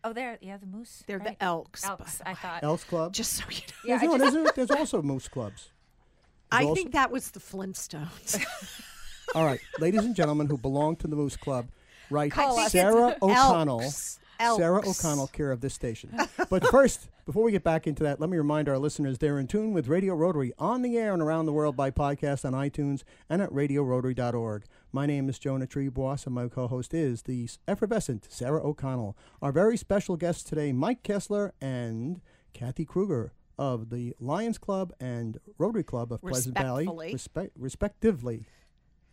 Oh, 0.03 0.15
there. 0.15 0.39
Yeah, 0.41 0.57
the 0.57 0.65
moose. 0.65 1.05
They're 1.07 1.19
right? 1.19 1.39
the 1.39 1.45
elks. 1.45 1.83
by 1.83 1.89
Elks. 1.91 2.17
the 2.19 2.29
I 2.31 2.33
thought. 2.35 2.63
Elks 2.63 2.85
Club. 2.85 3.13
Just 3.13 3.35
so 3.35 3.45
you 3.51 3.57
know. 3.59 3.75
Yeah, 3.85 3.99
there's, 3.99 4.11
no- 4.13 4.19
just- 4.45 4.55
there's, 4.57 4.69
there's 4.69 4.81
also 4.81 5.03
Moose 5.03 5.29
Clubs. 5.29 5.73
I 6.53 6.65
also- 6.65 6.75
think 6.75 6.93
that 6.93 7.11
was 7.11 7.31
the 7.31 7.41
Flintstones. 7.41 8.43
All 9.35 9.45
right, 9.45 9.61
ladies 9.79 10.05
and 10.05 10.15
gentlemen 10.17 10.49
who 10.49 10.59
belong 10.59 10.97
to 10.97 11.07
the 11.07 11.15
Moose 11.15 11.37
Club, 11.37 11.69
write 12.11 12.33
Call. 12.33 12.69
Sarah 12.69 13.17
O'Connell. 13.23 13.81
Elks. 13.83 14.19
Sarah 14.57 14.89
O'Connell, 14.89 15.27
care 15.29 15.53
of 15.53 15.61
this 15.61 15.75
station. 15.75 16.17
But 16.49 16.67
first, 16.69 17.09
before 17.27 17.45
we 17.45 17.53
get 17.53 17.63
back 17.63 17.87
into 17.87 18.03
that, 18.05 18.19
let 18.21 18.31
me 18.31 18.39
remind 18.39 18.69
our 18.69 18.79
listeners 18.79 19.19
they're 19.19 19.39
in 19.39 19.47
tune 19.47 19.73
with 19.73 19.87
Radio 19.87 20.15
Rotary 20.15 20.53
on 20.59 20.81
the 20.83 20.97
air 20.97 21.13
and 21.13 21.21
around 21.23 21.47
the 21.47 21.53
world 21.53 21.77
by 21.77 21.91
podcast 21.91 22.45
on 22.45 22.55
iTunes 22.55 23.03
and 23.29 23.43
at 23.43 23.51
radiorotary.org. 23.51 24.65
My 24.93 25.07
name 25.07 25.29
is 25.29 25.39
Jonah 25.39 25.67
Triebwasser, 25.67 26.27
and 26.27 26.35
my 26.35 26.49
co 26.49 26.67
host 26.69 26.95
is 26.95 27.23
the 27.23 27.49
effervescent 27.69 28.27
Sarah 28.31 28.67
O'Connell. 28.67 29.17
Our 29.43 29.53
very 29.53 29.77
special 29.77 30.17
guests 30.17 30.43
today, 30.43 30.73
Mike 30.73 31.03
Kessler 31.03 31.53
and 31.61 32.21
Kathy 32.55 32.85
Kruger 32.87 33.33
of 33.61 33.91
the 33.91 34.17
Lions 34.19 34.57
Club 34.57 34.93
and 34.99 35.39
Rotary 35.59 35.85
Club 35.85 36.13
of 36.13 36.23
Pleasant 36.23 36.59
Valley, 36.59 36.89
respect, 37.13 37.53
respectively. 37.57 38.47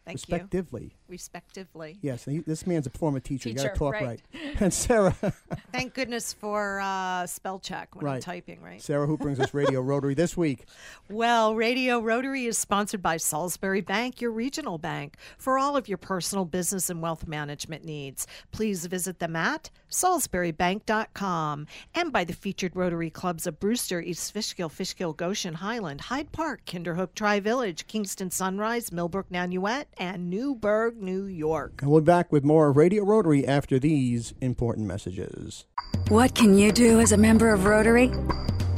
Thank 0.05 0.25
you. 0.27 0.33
respectively. 0.33 0.96
Respectively. 1.09 1.97
Yes, 2.01 2.25
this 2.25 2.67
man's 2.67 2.87
a 2.87 2.89
former 2.89 3.19
teacher. 3.19 3.49
you 3.49 3.55
got 3.55 3.63
to 3.63 3.69
talk 3.69 3.93
right. 3.93 4.03
right. 4.03 4.21
And 4.59 4.73
Sarah, 4.73 5.15
Thank 5.71 5.93
goodness 5.93 6.33
for 6.33 6.79
uh, 6.81 7.27
spell 7.27 7.59
check 7.59 7.95
when 7.95 8.07
I'm 8.07 8.21
typing, 8.21 8.61
right? 8.61 8.81
Sarah, 8.81 9.05
who 9.05 9.17
brings 9.17 9.39
us 9.39 9.53
Radio 9.53 9.81
Rotary 9.81 10.13
this 10.13 10.35
week. 10.35 10.65
Well, 11.09 11.55
Radio 11.55 11.99
Rotary 11.99 12.47
is 12.47 12.57
sponsored 12.57 13.01
by 13.01 13.15
Salisbury 13.15 13.79
Bank, 13.79 14.19
your 14.19 14.31
regional 14.31 14.77
bank, 14.77 15.15
for 15.37 15.57
all 15.57 15.77
of 15.77 15.87
your 15.87 15.97
personal 15.97 16.43
business 16.43 16.89
and 16.89 17.01
wealth 17.01 17.25
management 17.25 17.85
needs. 17.85 18.27
Please 18.51 18.85
visit 18.85 19.19
them 19.19 19.35
at 19.37 19.69
salisburybank.com 19.89 21.67
and 21.95 22.11
by 22.11 22.23
the 22.25 22.33
featured 22.33 22.75
Rotary 22.75 23.09
clubs 23.09 23.47
of 23.47 23.57
Brewster, 23.59 24.01
East 24.01 24.33
Fishkill, 24.33 24.67
Fishkill, 24.69 25.13
Goshen, 25.13 25.53
Highland, 25.55 26.01
Hyde 26.01 26.31
Park, 26.33 26.65
Kinderhook, 26.65 27.15
Tri 27.15 27.39
Village, 27.39 27.87
Kingston 27.87 28.29
Sunrise, 28.29 28.91
Millbrook, 28.91 29.29
Nanuet, 29.29 29.85
and 29.97 30.29
Newburgh, 30.29 30.96
New 30.99 31.25
York. 31.25 31.81
And 31.81 31.91
we'll 31.91 32.01
be 32.01 32.05
back 32.05 32.31
with 32.31 32.43
more 32.43 32.71
Radio 32.71 33.03
Rotary 33.03 33.47
after 33.47 33.77
these 33.79 34.33
important 34.41 34.87
messages. 34.87 35.65
What 36.09 36.35
can 36.35 36.57
you 36.57 36.71
do 36.71 36.99
as 36.99 37.11
a 37.11 37.17
member 37.17 37.51
of 37.51 37.65
Rotary? 37.65 38.11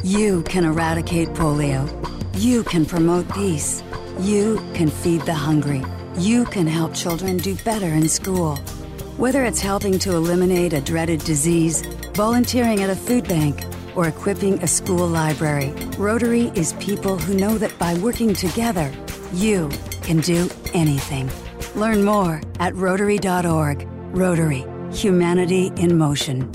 You 0.04 0.44
can 0.44 0.66
eradicate 0.66 1.30
polio. 1.30 1.88
You 2.36 2.64
can 2.64 2.86
promote 2.86 3.32
peace. 3.34 3.84
You 4.20 4.58
can 4.74 4.90
feed 4.90 5.22
the 5.22 5.34
hungry. 5.34 5.84
You 6.18 6.46
can 6.46 6.68
help 6.68 6.94
children 6.94 7.38
do 7.38 7.56
better 7.64 7.88
in 7.88 8.10
school. 8.10 8.58
Whether 9.18 9.46
it's 9.46 9.62
helping 9.62 10.00
to 10.00 10.16
eliminate 10.16 10.74
a 10.74 10.82
dreaded 10.82 11.20
disease, 11.24 11.82
volunteering 12.14 12.82
at 12.82 12.90
a 12.90 12.96
food 12.96 13.28
bank, 13.28 13.64
or 13.96 14.08
equipping 14.08 14.62
a 14.64 14.68
school 14.68 15.08
library, 15.08 15.74
Rotary 15.98 16.52
is 16.56 16.74
people 16.74 17.18
who 17.18 17.34
know 17.34 17.58
that 17.58 17.78
by 17.80 17.94
working 17.96 18.34
together, 18.34 18.92
you 19.34 19.70
can 20.02 20.22
do 20.22 20.50
anything. 20.74 21.30
Learn 21.76 22.04
more 22.04 22.42
at 22.60 22.76
Rotary.org. 22.76 23.88
Rotary, 24.16 24.66
humanity 24.92 25.72
in 25.78 25.96
motion. 25.98 26.52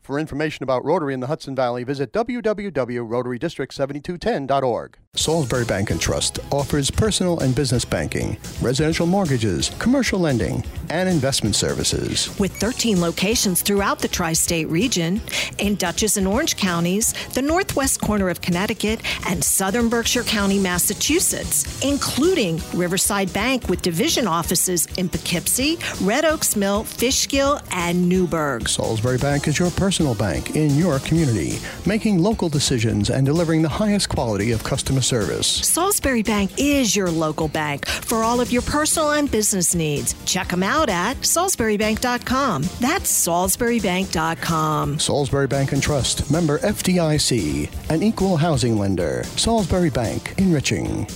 For 0.00 0.18
information 0.18 0.62
about 0.62 0.84
Rotary 0.84 1.14
in 1.14 1.20
the 1.20 1.28
Hudson 1.28 1.56
Valley, 1.56 1.82
visit 1.82 2.12
www.rotarydistrict7210.org. 2.12 4.98
Salisbury 5.16 5.64
Bank 5.64 5.90
and 5.90 6.00
Trust 6.00 6.40
offers 6.50 6.90
personal 6.90 7.38
and 7.38 7.54
business 7.54 7.84
banking, 7.84 8.36
residential 8.60 9.06
mortgages, 9.06 9.70
commercial 9.78 10.18
lending, 10.18 10.64
and 10.90 11.08
investment 11.08 11.54
services. 11.54 12.36
With 12.40 12.54
13 12.56 13.00
locations 13.00 13.62
throughout 13.62 14.00
the 14.00 14.08
tri 14.08 14.32
state 14.32 14.68
region, 14.68 15.20
in 15.58 15.76
Dutchess 15.76 16.16
and 16.16 16.26
Orange 16.26 16.56
counties, 16.56 17.14
the 17.28 17.42
northwest 17.42 18.00
corner 18.00 18.28
of 18.28 18.40
Connecticut, 18.40 19.00
and 19.28 19.42
southern 19.42 19.88
Berkshire 19.88 20.24
County, 20.24 20.58
Massachusetts, 20.58 21.82
including 21.84 22.60
Riverside 22.74 23.32
Bank 23.32 23.68
with 23.68 23.82
division 23.82 24.26
offices 24.26 24.86
in 24.98 25.08
Poughkeepsie, 25.08 25.78
Red 26.02 26.24
Oaks 26.24 26.56
Mill, 26.56 26.82
Fishkill, 26.82 27.60
and 27.70 28.08
Newburgh. 28.08 28.68
Salisbury 28.68 29.18
Bank 29.18 29.46
is 29.46 29.60
your 29.60 29.70
personal 29.70 30.16
bank 30.16 30.56
in 30.56 30.74
your 30.76 30.98
community, 30.98 31.60
making 31.86 32.18
local 32.18 32.48
decisions 32.48 33.10
and 33.10 33.24
delivering 33.24 33.62
the 33.62 33.68
highest 33.68 34.08
quality 34.08 34.50
of 34.50 34.64
customer 34.64 35.00
service. 35.04 35.46
Salisbury 35.46 36.22
Bank 36.22 36.50
is 36.58 36.96
your 36.96 37.10
local 37.10 37.48
bank 37.48 37.86
for 37.86 38.24
all 38.24 38.40
of 38.40 38.50
your 38.50 38.62
personal 38.62 39.12
and 39.12 39.30
business 39.30 39.74
needs. 39.74 40.14
Check 40.24 40.48
them 40.48 40.62
out 40.62 40.88
at 40.88 41.16
salisburybank.com. 41.18 42.62
That's 42.80 43.26
salisburybank.com. 43.26 44.98
Salisbury 44.98 45.46
Bank 45.46 45.72
and 45.72 45.82
Trust, 45.82 46.30
member 46.30 46.58
FDIC, 46.58 47.90
an 47.90 48.02
equal 48.02 48.36
housing 48.36 48.78
lender. 48.78 49.24
Salisbury 49.36 49.90
Bank, 49.90 50.34
enriching. 50.38 51.06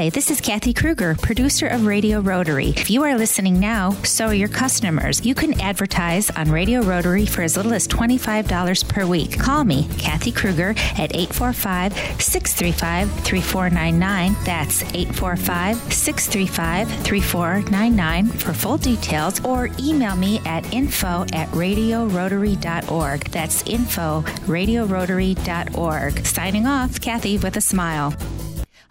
Hi, 0.00 0.08
this 0.08 0.30
is 0.30 0.40
Kathy 0.40 0.72
Kruger, 0.72 1.14
producer 1.14 1.66
of 1.66 1.84
Radio 1.84 2.20
Rotary. 2.20 2.70
If 2.70 2.88
you 2.88 3.02
are 3.02 3.18
listening 3.18 3.60
now, 3.60 3.90
so 4.02 4.28
are 4.28 4.34
your 4.34 4.48
customers. 4.48 5.26
You 5.26 5.34
can 5.34 5.60
advertise 5.60 6.30
on 6.30 6.50
Radio 6.50 6.80
Rotary 6.80 7.26
for 7.26 7.42
as 7.42 7.54
little 7.54 7.74
as 7.74 7.86
$25 7.86 8.88
per 8.88 9.04
week. 9.04 9.38
Call 9.38 9.62
me, 9.62 9.86
Kathy 9.98 10.32
Kruger, 10.32 10.70
at 10.96 11.14
845 11.14 11.92
635 12.18 13.10
3499. 13.24 14.36
That's 14.46 14.82
845 14.84 15.92
635 15.92 17.04
3499 17.04 18.26
for 18.38 18.54
full 18.54 18.78
details, 18.78 19.44
or 19.44 19.68
email 19.78 20.16
me 20.16 20.40
at 20.46 20.72
info 20.72 21.26
at 21.34 21.48
radiorotary.org. 21.50 23.20
That's 23.24 23.62
info 23.64 24.22
radiorotary.org. 24.46 26.24
Signing 26.26 26.66
off, 26.66 27.00
Kathy 27.02 27.36
with 27.36 27.58
a 27.58 27.60
smile. 27.60 28.14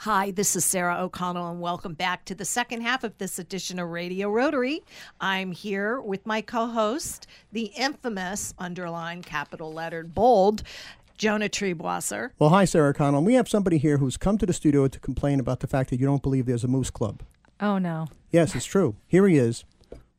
Hi, 0.03 0.32
this 0.32 0.56
is 0.56 0.63
Sarah 0.63 1.03
O'Connell, 1.03 1.51
and 1.51 1.60
welcome 1.60 1.94
back 1.94 2.24
to 2.24 2.34
the 2.34 2.46
second 2.46 2.84
half 2.84 3.03
of 3.03 3.18
this 3.18 3.38
edition 3.38 3.79
of 3.79 3.89
Radio 3.89 4.29
Rotary. 4.32 4.82
I'm 5.20 5.51
here 5.51 6.00
with 6.00 6.25
my 6.25 6.39
co 6.39 6.68
host, 6.68 7.27
the 7.51 7.74
infamous, 7.75 8.53
underlined, 8.58 9.25
capital 9.25 9.74
lettered, 9.74 10.15
bold, 10.15 10.63
Jonah 11.18 11.50
Triebwasser. 11.50 12.29
Well, 12.39 12.50
hi, 12.50 12.63
Sarah 12.63 12.94
Connell. 12.94 13.25
We 13.25 13.34
have 13.34 13.50
somebody 13.50 13.77
here 13.77 13.98
who's 13.98 14.15
come 14.15 14.38
to 14.38 14.46
the 14.46 14.53
studio 14.53 14.88
to 14.88 15.00
complain 15.01 15.38
about 15.38 15.60
the 15.60 15.68
fact 15.68 15.89
that 15.89 16.00
you 16.00 16.06
don't 16.06 16.24
believe 16.24 16.46
there's 16.46 16.63
a 16.63 16.70
moose 16.70 16.89
club. 16.89 17.22
Oh 17.60 17.77
no. 17.77 18.08
Yes, 18.32 18.56
it's 18.56 18.63
true. 18.63 18.96
Here 19.06 19.27
he 19.27 19.38
is. 19.38 19.65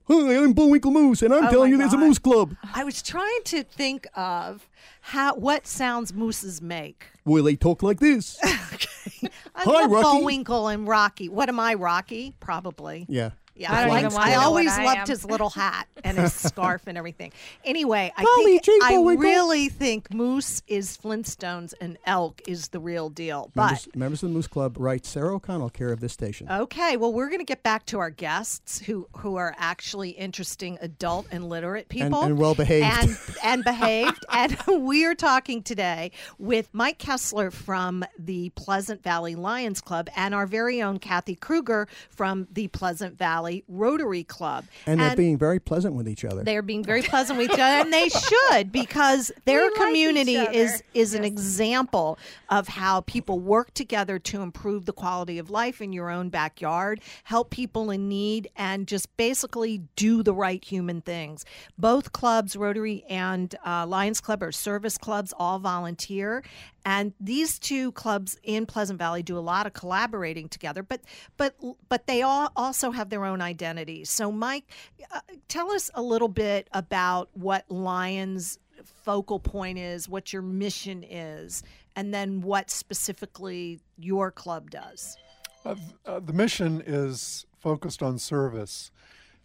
Hi, 0.08 0.36
I'm 0.36 0.52
Bullwinkle 0.52 0.90
Moose, 0.90 1.22
and 1.22 1.32
I'm 1.32 1.46
Oh 1.46 1.50
telling 1.50 1.70
you 1.70 1.78
there's 1.78 1.94
a 1.94 1.96
moose 1.96 2.18
club. 2.18 2.54
I 2.74 2.84
was 2.84 3.00
trying 3.00 3.44
to 3.44 3.62
think 3.62 4.06
of 4.14 4.68
how 5.00 5.36
what 5.36 5.66
sounds 5.66 6.12
mooses 6.12 6.60
make. 6.60 7.06
Well, 7.24 7.44
they 7.44 7.56
talk 7.56 7.82
like 7.82 8.00
this. 8.00 8.36
I 8.42 9.30
Hi, 9.64 9.86
Rocky. 9.86 10.18
Bullwinkle 10.18 10.68
and 10.68 10.86
Rocky. 10.88 11.28
What 11.28 11.48
am 11.48 11.60
I, 11.60 11.74
Rocky? 11.74 12.34
Probably. 12.40 13.06
yeah. 13.08 13.30
Yeah, 13.60 13.74
I 13.74 13.86
don't 13.86 13.98
even 13.98 14.12
wanna 14.14 14.24
I 14.24 14.30
know 14.30 14.36
what 14.38 14.46
always 14.46 14.72
I 14.78 14.84
loved 14.84 14.98
am. 15.00 15.06
his 15.06 15.24
little 15.24 15.50
hat 15.50 15.86
and 16.04 16.16
his 16.16 16.32
scarf 16.32 16.86
and 16.86 16.96
everything. 16.96 17.30
Anyway, 17.62 18.10
I 18.16 18.24
Golly 18.24 18.58
think 18.58 18.82
I 18.84 18.94
Bullwinkle. 18.94 19.22
really 19.22 19.68
think 19.68 20.14
moose 20.14 20.62
is 20.66 20.96
Flintstones 20.96 21.74
and 21.78 21.98
elk 22.06 22.40
is 22.48 22.68
the 22.68 22.80
real 22.80 23.10
deal. 23.10 23.50
But 23.54 23.66
Members, 23.66 23.88
members 23.94 24.22
of 24.22 24.30
the 24.30 24.34
Moose 24.34 24.46
Club 24.46 24.76
write 24.78 25.04
Sarah 25.04 25.34
O'Connell, 25.34 25.68
care 25.68 25.92
of 25.92 26.00
this 26.00 26.14
station. 26.14 26.48
Okay, 26.50 26.96
well, 26.96 27.12
we're 27.12 27.26
going 27.28 27.40
to 27.40 27.44
get 27.44 27.62
back 27.62 27.84
to 27.86 27.98
our 27.98 28.08
guests 28.10 28.78
who 28.80 29.06
who 29.18 29.36
are 29.36 29.54
actually 29.58 30.10
interesting 30.10 30.78
adult 30.80 31.26
and 31.30 31.46
literate 31.46 31.90
people 31.90 32.22
and 32.22 32.38
well-behaved. 32.38 32.86
and 32.86 33.18
and 33.44 33.64
behaved. 33.64 34.24
and 34.32 34.56
we 34.80 35.04
are 35.04 35.14
talking 35.14 35.62
today 35.62 36.12
with 36.38 36.70
Mike 36.72 36.96
Kessler 36.98 37.50
from 37.50 38.04
the 38.18 38.48
Pleasant 38.50 39.02
Valley 39.02 39.34
Lions 39.34 39.82
Club 39.82 40.08
and 40.16 40.34
our 40.34 40.46
very 40.46 40.80
own 40.80 40.98
Kathy 40.98 41.34
Kruger 41.34 41.86
from 42.08 42.48
the 42.50 42.68
Pleasant 42.68 43.18
Valley 43.18 43.49
Rotary 43.68 44.24
Club. 44.24 44.64
and 44.86 45.00
they're 45.00 45.16
being 45.16 45.38
very 45.38 45.58
pleasant 45.58 45.94
with 45.94 46.08
each 46.08 46.24
other. 46.24 46.42
They 46.42 46.56
are 46.56 46.62
being 46.62 46.84
very 46.84 47.02
pleasant 47.02 47.38
with 47.38 47.50
each 47.50 47.58
other, 47.58 47.62
and 47.62 47.92
they 47.92 48.08
should 48.08 48.72
because 48.72 49.30
their 49.44 49.64
like 49.64 49.72
each 49.72 49.78
community 49.78 50.36
other. 50.36 50.50
is 50.52 50.82
is 50.94 51.14
an 51.14 51.24
example 51.24 52.18
of 52.48 52.68
how 52.68 53.02
people 53.02 53.38
work 53.38 53.72
together 53.74 54.18
to 54.18 54.42
improve 54.42 54.86
the 54.86 54.92
quality 54.92 55.38
of 55.38 55.50
life 55.50 55.80
in 55.80 55.92
your 55.92 56.10
own 56.10 56.28
backyard, 56.28 57.00
help 57.24 57.50
people 57.50 57.90
in 57.90 58.08
need, 58.08 58.48
and 58.56 58.86
just 58.86 59.14
basically 59.16 59.82
do 59.96 60.22
the 60.22 60.34
right 60.34 60.64
human 60.64 61.00
things. 61.00 61.44
Both 61.78 62.12
clubs, 62.12 62.56
Rotary 62.56 63.04
and 63.08 63.54
uh, 63.64 63.86
Lions 63.86 64.20
Club, 64.20 64.42
are 64.42 64.52
service 64.52 64.98
clubs, 64.98 65.32
all 65.38 65.58
volunteer, 65.58 66.42
and 66.84 67.12
these 67.20 67.58
two 67.58 67.92
clubs 67.92 68.38
in 68.42 68.66
Pleasant 68.66 68.98
Valley 68.98 69.22
do 69.22 69.36
a 69.36 69.40
lot 69.40 69.66
of 69.66 69.72
collaborating 69.72 70.48
together. 70.48 70.82
But 70.82 71.00
but 71.36 71.54
but 71.88 72.06
they 72.06 72.22
all 72.22 72.50
also 72.56 72.90
have 72.90 73.10
their 73.10 73.24
own 73.24 73.39
identities. 73.40 74.10
So, 74.10 74.30
Mike, 74.30 74.64
uh, 75.12 75.20
tell 75.48 75.70
us 75.70 75.90
a 75.94 76.02
little 76.02 76.28
bit 76.28 76.68
about 76.72 77.28
what 77.34 77.70
Lions 77.70 78.58
focal 78.84 79.38
point 79.38 79.78
is, 79.78 80.08
what 80.08 80.32
your 80.32 80.42
mission 80.42 81.04
is, 81.04 81.62
and 81.96 82.14
then 82.14 82.40
what 82.40 82.70
specifically 82.70 83.80
your 83.98 84.30
club 84.30 84.70
does. 84.70 85.16
Uh, 85.64 85.74
uh, 86.06 86.20
the 86.20 86.32
mission 86.32 86.82
is 86.86 87.46
focused 87.58 88.02
on 88.02 88.18
service. 88.18 88.90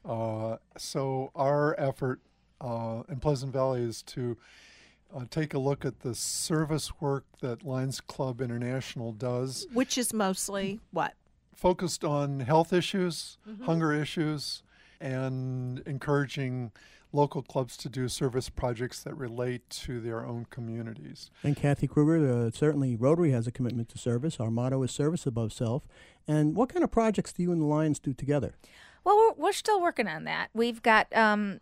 Uh, 0.05 0.57
so 0.77 1.31
our 1.35 1.77
effort 1.79 2.21
uh, 2.61 3.03
in 3.09 3.19
Pleasant 3.19 3.51
Valley 3.51 3.81
is 3.81 4.01
to 4.03 4.37
uh, 5.15 5.25
take 5.29 5.53
a 5.53 5.59
look 5.59 5.85
at 5.85 6.01
the 6.01 6.15
service 6.15 6.91
work 7.01 7.25
that 7.41 7.63
Lions 7.63 8.01
Club 8.01 8.41
International 8.41 9.11
does, 9.11 9.67
Which 9.73 9.97
is 9.97 10.13
mostly 10.13 10.79
what? 10.91 11.13
Focused 11.55 12.03
on 12.03 12.41
health 12.41 12.73
issues, 12.73 13.37
hunger 13.63 13.93
issues, 13.93 14.63
and 14.99 15.79
encouraging 15.85 16.71
local 17.11 17.41
clubs 17.41 17.77
to 17.77 17.89
do 17.89 18.07
service 18.09 18.49
projects 18.49 19.01
that 19.03 19.15
relate 19.15 19.69
to 19.69 20.01
their 20.01 20.25
own 20.25 20.45
communities. 20.49 21.31
And 21.43 21.55
Kathy 21.55 21.87
Kruger, 21.87 22.47
uh, 22.47 22.51
certainly 22.51 22.95
Rotary 22.95 23.31
has 23.31 23.47
a 23.47 23.51
commitment 23.51 23.89
to 23.89 23.97
service. 23.97 24.39
Our 24.39 24.51
motto 24.51 24.83
is 24.83 24.91
service 24.91 25.25
above 25.25 25.53
self. 25.53 25.83
And 26.27 26.55
what 26.55 26.69
kind 26.69 26.83
of 26.83 26.91
projects 26.91 27.31
do 27.31 27.43
you 27.43 27.51
and 27.51 27.61
the 27.61 27.65
Lions 27.65 27.99
do 27.99 28.13
together? 28.13 28.55
Well, 29.03 29.17
we're, 29.17 29.45
we're 29.45 29.53
still 29.53 29.81
working 29.81 30.07
on 30.07 30.25
that. 30.25 30.49
We've 30.53 30.81
got 30.81 31.07
um, 31.15 31.61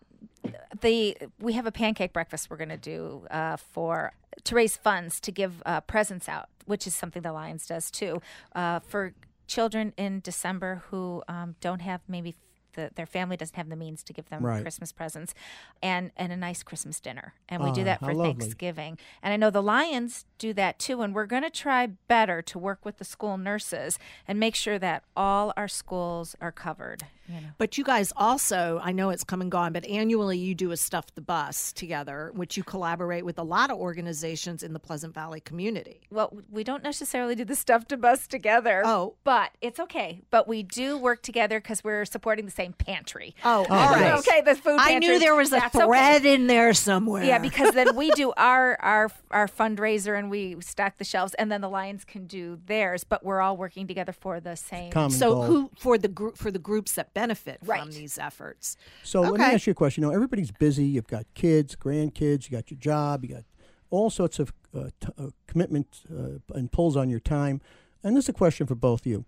the 0.82 1.18
we 1.40 1.54
have 1.54 1.66
a 1.66 1.72
pancake 1.72 2.14
breakfast 2.14 2.50
we're 2.50 2.58
going 2.58 2.70
to 2.70 2.78
do 2.78 3.28
uh, 3.30 3.58
for 3.58 4.14
to 4.44 4.56
raise 4.56 4.76
funds 4.76 5.20
to 5.20 5.32
give 5.32 5.62
uh, 5.66 5.82
presents 5.82 6.28
out, 6.28 6.50
which 6.66 6.88
is 6.88 6.96
something 6.96 7.22
the 7.22 7.34
Lions 7.34 7.68
does 7.68 7.92
too 7.92 8.22
uh, 8.56 8.80
for 8.80 9.14
children 9.54 9.94
in 9.98 10.20
December 10.22 10.84
who 10.90 11.24
um, 11.28 11.56
don't 11.62 11.82
have 11.82 12.02
maybe. 12.08 12.36
The, 12.76 12.90
their 12.96 13.06
family 13.06 13.38
doesn't 13.38 13.56
have 13.56 13.70
the 13.70 13.76
means 13.76 14.02
to 14.06 14.14
give 14.14 14.30
them 14.30 14.44
Right. 14.44 14.64
Christmas 14.64 14.92
presents, 14.92 15.36
and 15.84 16.10
and 16.18 16.32
a 16.34 16.36
nice 16.36 16.64
Christmas 16.64 17.00
dinner, 17.00 17.36
and 17.48 17.64
we 17.64 17.72
do 17.72 17.82
Ah, 17.82 17.84
that 17.84 18.00
for. 18.00 18.16
Thanksgiving. 18.40 18.98
And 19.22 19.32
I 19.32 19.38
know 19.38 19.52
the 19.52 19.62
Lions 19.62 20.26
do 20.40 20.54
that 20.54 20.80
too, 20.80 21.04
and 21.04 21.14
we're 21.14 21.28
going 21.28 21.44
to 21.44 21.52
try 21.52 21.86
better 22.08 22.42
to 22.42 22.58
work 22.58 22.84
with 22.84 22.98
the 22.98 23.06
school 23.06 23.38
nurses 23.38 24.00
and 24.28 24.40
make 24.40 24.56
sure 24.56 24.80
that 24.80 25.04
all 25.16 25.54
our 25.56 25.68
schools 25.68 26.36
are 26.42 26.52
covered. 26.52 27.04
You 27.28 27.42
know. 27.42 27.48
But 27.58 27.78
you 27.78 27.84
guys 27.84 28.12
also, 28.16 28.80
I 28.84 28.92
know 28.92 29.10
it's 29.10 29.24
come 29.24 29.42
and 29.42 29.52
gone, 29.52 29.74
but 29.74 29.86
annually 29.86 30.38
you 30.38 30.56
do 30.56 30.72
a 30.72 30.78
Stuff 30.78 31.14
the 31.16 31.22
Bus 31.22 31.72
together, 31.72 32.32
which 32.36 32.58
you 32.58 32.64
collaborate 32.64 33.24
with 33.24 33.40
a 33.40 33.44
lot 33.44 33.72
of 33.72 33.78
organizations 33.78 34.64
in 34.64 34.74
the 34.74 34.80
Pleasant 34.80 35.14
Valley 35.14 35.40
community. 35.40 36.02
Well, 36.12 36.36
we 36.52 36.64
don't 36.64 36.84
necessarily 36.84 37.36
do 37.36 37.46
the 37.46 37.56
stuff 37.56 37.88
to 37.88 37.98
bus 37.98 38.28
together. 38.28 38.84
Oh. 38.86 39.16
but 39.24 39.52
it's 39.62 39.80
okay. 39.80 40.22
But 40.30 40.48
we 40.48 40.64
do 40.64 40.98
work 40.98 41.22
together 41.22 41.60
because 41.60 41.84
we're 41.84 42.06
supporting 42.06 42.46
the 42.46 42.52
same 42.52 42.74
pantry. 42.74 43.36
Oh, 43.44 43.66
all 43.70 43.92
right. 43.92 44.14
Okay, 44.20 44.42
the 44.42 44.56
food. 44.56 44.78
Pantry. 44.78 44.96
I 44.96 45.00
knew 45.00 45.20
there 45.20 45.36
was 45.36 45.50
a 45.50 45.58
that's 45.58 45.76
okay. 45.76 45.86
thread 45.86 46.26
in 46.26 46.48
there 46.48 46.74
somewhere. 46.74 47.24
Yeah, 47.24 47.40
because 47.40 47.74
then 47.74 47.96
we 47.96 48.12
do 48.12 48.34
our 48.38 48.78
our 48.82 49.12
our 49.32 49.48
fundraiser 49.48 50.18
and 50.18 50.30
we 50.30 50.60
stock 50.62 50.98
the 50.98 51.04
shelves, 51.04 51.34
and 51.36 51.52
then 51.52 51.62
the 51.62 51.70
Lions 51.70 52.04
can 52.04 52.28
do 52.28 52.60
theirs. 52.66 53.04
But 53.04 53.24
we're 53.24 53.42
all 53.42 53.58
working 53.58 53.88
together 53.88 54.12
for 54.12 54.40
the 54.40 54.56
same. 54.56 54.92
Common 54.92 55.12
so 55.12 55.34
goal. 55.34 55.44
who 55.44 55.72
for 55.78 55.98
the 55.98 56.08
group 56.08 56.38
for 56.38 56.52
the 56.52 56.60
groups 56.60 56.94
that 56.94 57.14
benefit 57.24 57.60
from 57.66 57.92
these 57.92 58.18
efforts? 58.18 58.78
So 59.04 59.22
let 59.22 59.40
me 59.40 59.46
ask 59.46 59.66
you 59.68 59.72
a 59.72 59.76
question. 59.76 60.04
You 60.04 60.10
know, 60.10 60.16
everybody's 60.16 60.52
busy. 60.52 60.86
You've 60.86 61.08
got 61.08 61.26
kids, 61.34 61.76
grandkids, 61.76 62.46
you 62.46 62.52
got 62.58 62.70
your 62.70 62.80
job, 62.80 63.24
you 63.24 63.36
got 63.36 63.44
all 63.90 64.10
sorts 64.10 64.40
of 64.40 64.52
uh, 64.76 64.90
t- 65.00 65.08
uh, 65.18 65.28
commitment 65.48 65.88
uh, 66.12 66.40
and 66.58 66.72
pulls 66.72 66.98
on 66.98 67.10
your 67.10 67.20
time. 67.20 67.62
And 68.04 68.18
this 68.18 68.26
is 68.26 68.30
a 68.30 68.34
question 68.34 68.68
for 68.68 68.76
both 68.76 69.02
of 69.02 69.06
you. 69.08 69.26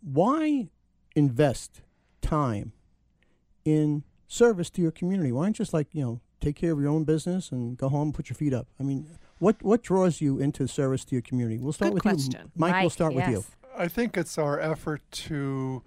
Why 0.00 0.68
invest 1.14 1.82
time 2.22 2.72
in 3.64 4.04
service 4.26 4.70
to 4.70 4.82
your 4.82 4.90
community? 4.90 5.32
Why 5.32 5.44
don't 5.44 5.58
you 5.58 5.64
just 5.64 5.74
like, 5.74 5.88
you 5.92 6.02
know, 6.02 6.20
take 6.40 6.56
care 6.56 6.72
of 6.72 6.80
your 6.80 6.88
own 6.88 7.04
business 7.04 7.52
and 7.52 7.76
go 7.76 7.88
home 7.88 8.08
and 8.08 8.14
put 8.14 8.30
your 8.30 8.36
feet 8.36 8.54
up? 8.54 8.66
I 8.80 8.82
mean, 8.82 9.06
what 9.38 9.62
what 9.62 9.82
draws 9.82 10.20
you 10.20 10.38
into 10.38 10.66
service 10.66 11.04
to 11.06 11.14
your 11.14 11.22
community? 11.22 11.58
We'll 11.58 11.72
start 11.72 11.92
Good 11.92 12.04
with 12.04 12.04
you. 12.04 12.10
question. 12.10 12.52
Mike, 12.56 12.72
we'll 12.72 12.82
Mike, 12.84 12.92
start 12.92 13.14
with 13.14 13.28
you. 13.28 13.44
I 13.76 13.88
think 13.88 14.16
it's 14.16 14.38
our 14.38 14.58
effort 14.58 15.02
to 15.28 15.82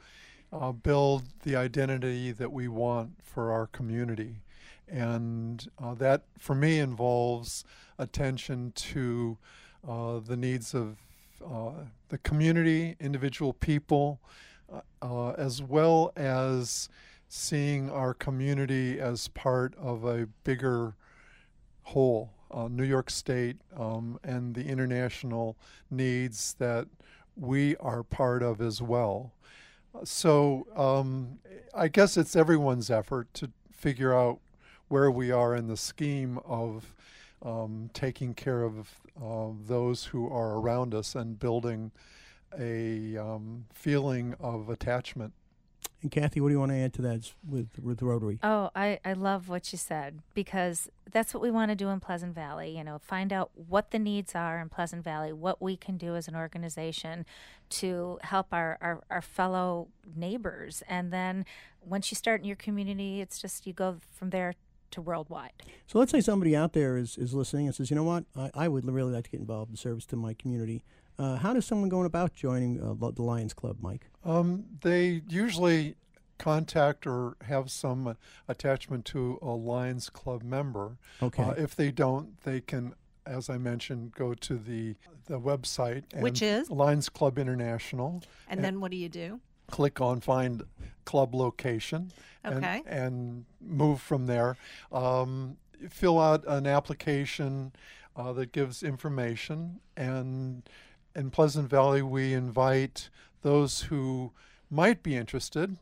uh, 0.53 0.71
build 0.71 1.23
the 1.43 1.55
identity 1.55 2.31
that 2.31 2.51
we 2.51 2.67
want 2.67 3.11
for 3.23 3.51
our 3.51 3.67
community. 3.67 4.35
And 4.87 5.67
uh, 5.81 5.95
that, 5.95 6.23
for 6.37 6.53
me, 6.53 6.79
involves 6.79 7.63
attention 7.97 8.71
to 8.75 9.37
uh, 9.87 10.19
the 10.19 10.37
needs 10.37 10.73
of 10.73 10.97
uh, 11.43 11.71
the 12.09 12.17
community, 12.19 12.95
individual 12.99 13.53
people, 13.53 14.19
uh, 14.71 14.81
uh, 15.01 15.31
as 15.31 15.61
well 15.61 16.11
as 16.15 16.89
seeing 17.27 17.89
our 17.89 18.13
community 18.13 18.99
as 18.99 19.27
part 19.29 19.73
of 19.75 20.05
a 20.05 20.27
bigger 20.43 20.95
whole. 21.83 22.31
New 22.69 22.83
York 22.83 23.09
State 23.09 23.57
um, 23.75 24.19
and 24.23 24.53
the 24.53 24.67
international 24.67 25.57
needs 25.89 26.55
that 26.59 26.85
we 27.35 27.75
are 27.77 28.03
part 28.03 28.43
of 28.43 28.61
as 28.61 28.79
well. 28.79 29.33
So 30.03 30.67
um, 30.75 31.39
I 31.73 31.88
guess 31.88 32.17
it's 32.17 32.36
everyone's 32.36 32.89
effort 32.89 33.34
to 33.36 33.51
figure 33.71 34.13
out 34.13 34.39
where 34.88 35.10
we 35.10 35.32
are 35.32 35.56
in 35.56 35.67
the 35.67 35.77
scheme 35.77 36.39
of 36.45 36.93
um, 37.41 37.89
taking 37.93 38.34
care 38.34 38.63
of 38.63 38.89
uh, 39.21 39.49
those 39.65 40.06
who 40.06 40.29
are 40.29 40.58
around 40.58 40.93
us 40.93 41.15
and 41.15 41.39
building 41.39 41.91
a 42.58 43.17
um, 43.17 43.65
feeling 43.73 44.36
of 44.39 44.69
attachment. 44.69 45.34
And 46.03 46.11
Kathy, 46.11 46.41
what 46.41 46.49
do 46.49 46.53
you 46.53 46.59
want 46.59 46.71
to 46.73 46.77
add 46.77 46.93
to 46.95 47.01
that 47.03 47.31
with 47.47 47.69
with 47.81 48.01
Rotary? 48.01 48.37
Oh, 48.43 48.69
I, 48.75 48.99
I 49.05 49.13
love 49.13 49.47
what 49.47 49.71
you 49.71 49.77
said 49.77 50.19
because 50.33 50.89
that's 51.09 51.33
what 51.33 51.41
we 51.41 51.49
want 51.49 51.71
to 51.71 51.75
do 51.75 51.87
in 51.87 52.01
Pleasant 52.01 52.35
Valley. 52.35 52.77
You 52.77 52.83
know, 52.83 52.99
find 52.99 53.31
out 53.31 53.51
what 53.55 53.91
the 53.91 53.99
needs 53.99 54.35
are 54.35 54.59
in 54.59 54.67
Pleasant 54.67 55.03
Valley, 55.03 55.31
what 55.31 55.61
we 55.61 55.77
can 55.77 55.95
do 55.95 56.17
as 56.17 56.27
an 56.27 56.35
organization 56.35 57.25
to 57.69 58.19
help 58.21 58.47
our, 58.51 58.77
our, 58.81 59.01
our 59.09 59.21
fellow 59.21 59.87
neighbors. 60.13 60.83
And 60.89 61.11
then 61.11 61.45
once 61.81 62.11
you 62.11 62.15
start 62.15 62.41
in 62.41 62.45
your 62.45 62.57
community, 62.57 63.21
it's 63.21 63.39
just 63.39 63.65
you 63.65 63.71
go 63.71 63.97
from 64.11 64.31
there 64.31 64.55
to 64.91 65.01
worldwide. 65.01 65.53
So 65.87 65.99
let's 65.99 66.11
say 66.11 66.19
somebody 66.21 66.55
out 66.55 66.73
there 66.73 66.97
is, 66.97 67.17
is 67.17 67.33
listening 67.33 67.67
and 67.67 67.73
says, 67.73 67.89
you 67.89 67.95
know 67.95 68.03
what, 68.03 68.25
I, 68.35 68.51
I 68.53 68.67
would 68.67 68.85
really 68.85 69.13
like 69.13 69.23
to 69.23 69.29
get 69.31 69.39
involved 69.39 69.71
in 69.71 69.77
service 69.77 70.05
to 70.07 70.15
my 70.15 70.33
community. 70.33 70.83
Uh, 71.19 71.38
how 71.38 71.54
does 71.54 71.65
someone 71.65 71.89
go 71.89 72.04
about 72.04 72.34
joining 72.34 72.82
uh, 72.82 72.93
the 73.12 73.21
Lions 73.21 73.54
Club, 73.54 73.78
Mike? 73.82 74.08
Um, 74.26 74.65
they 74.82 75.21
usually 75.30 75.95
contact 76.39 77.06
or 77.06 77.38
have 77.45 77.69
some 77.69 78.08
uh, 78.08 78.13
attachment 78.47 79.06
to 79.06 79.38
a 79.41 79.49
Lions 79.52 80.10
Club 80.10 80.43
member. 80.43 80.97
Okay. 81.21 81.43
Uh, 81.43 81.52
if 81.52 81.76
they 81.76 81.91
don't, 81.91 82.41
they 82.43 82.60
can, 82.62 82.93
as 83.26 83.49
I 83.49 83.58
mentioned, 83.58 84.13
go 84.13 84.34
to 84.34 84.58
the 84.58 84.95
the 85.28 85.39
website, 85.39 86.04
and 86.13 86.21
Which 86.21 86.41
is? 86.41 86.69
Lions 86.69 87.08
Club 87.08 87.39
International. 87.39 88.21
And 88.49 88.62
then 88.62 88.82
what 88.82 88.91
do 88.91 88.97
you 88.97 89.08
do? 89.08 89.39
Click 89.71 90.02
on 90.02 90.19
Find 90.19 90.63
Club 91.06 91.34
Location, 91.34 92.12
and, 92.43 92.56
Okay. 92.58 92.82
and 92.86 93.45
move 93.62 94.02
from 94.02 94.26
there. 94.26 94.58
Um, 94.91 95.56
fill 95.89 96.19
out 96.19 96.43
an 96.45 96.67
application 96.67 97.71
uh, 98.17 98.34
that 98.34 98.52
gives 98.52 98.84
information, 98.84 99.80
and 99.95 100.63
in 101.15 101.30
Pleasant 101.30 101.69
Valley, 101.69 102.02
we 102.02 102.34
invite 102.34 103.10
those 103.41 103.82
who 103.84 104.32
might 104.69 105.04
be 105.04 105.15
interested 105.15 105.78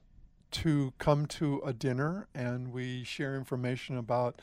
to 0.52 0.94
come 0.98 1.26
to 1.26 1.62
a 1.66 1.72
dinner 1.72 2.28
and 2.36 2.74
we 2.74 3.04
share 3.04 3.36
information 3.36 3.98
about 3.98 4.42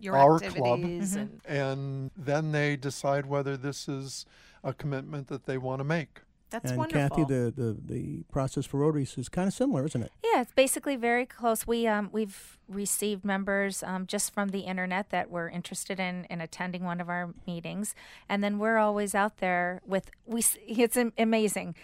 Your 0.00 0.16
our 0.16 0.40
club. 0.40 0.80
and 0.80 1.02
mm-hmm. 1.02 1.52
and 1.52 2.10
then 2.16 2.52
they 2.52 2.76
decide 2.76 3.26
whether 3.26 3.56
this 3.56 3.88
is 3.88 4.26
a 4.64 4.72
commitment 4.72 5.28
that 5.28 5.46
they 5.46 5.58
want 5.58 5.80
to 5.80 5.84
make. 5.84 6.20
That's 6.54 6.70
and 6.70 6.78
wonderful. 6.78 7.08
Kathy, 7.08 7.34
the, 7.34 7.50
the, 7.50 7.76
the 7.84 8.22
process 8.30 8.64
for 8.64 8.78
Rotaries 8.78 9.18
is 9.18 9.28
kind 9.28 9.48
of 9.48 9.54
similar, 9.54 9.84
isn't 9.86 10.02
it? 10.02 10.12
Yeah, 10.22 10.40
it's 10.40 10.52
basically 10.52 10.94
very 10.96 11.26
close. 11.26 11.66
We 11.66 11.86
um, 11.86 12.10
we've 12.12 12.58
received 12.68 13.24
members 13.24 13.82
um, 13.82 14.06
just 14.06 14.32
from 14.32 14.50
the 14.50 14.60
internet 14.60 15.10
that 15.10 15.30
were 15.30 15.48
interested 15.48 15.98
in, 15.98 16.26
in 16.30 16.40
attending 16.40 16.84
one 16.84 17.00
of 17.00 17.08
our 17.08 17.34
meetings, 17.46 17.94
and 18.28 18.42
then 18.42 18.58
we're 18.58 18.78
always 18.78 19.14
out 19.14 19.38
there 19.38 19.82
with 19.84 20.10
we. 20.26 20.44
It's 20.66 20.98
amazing. 21.18 21.74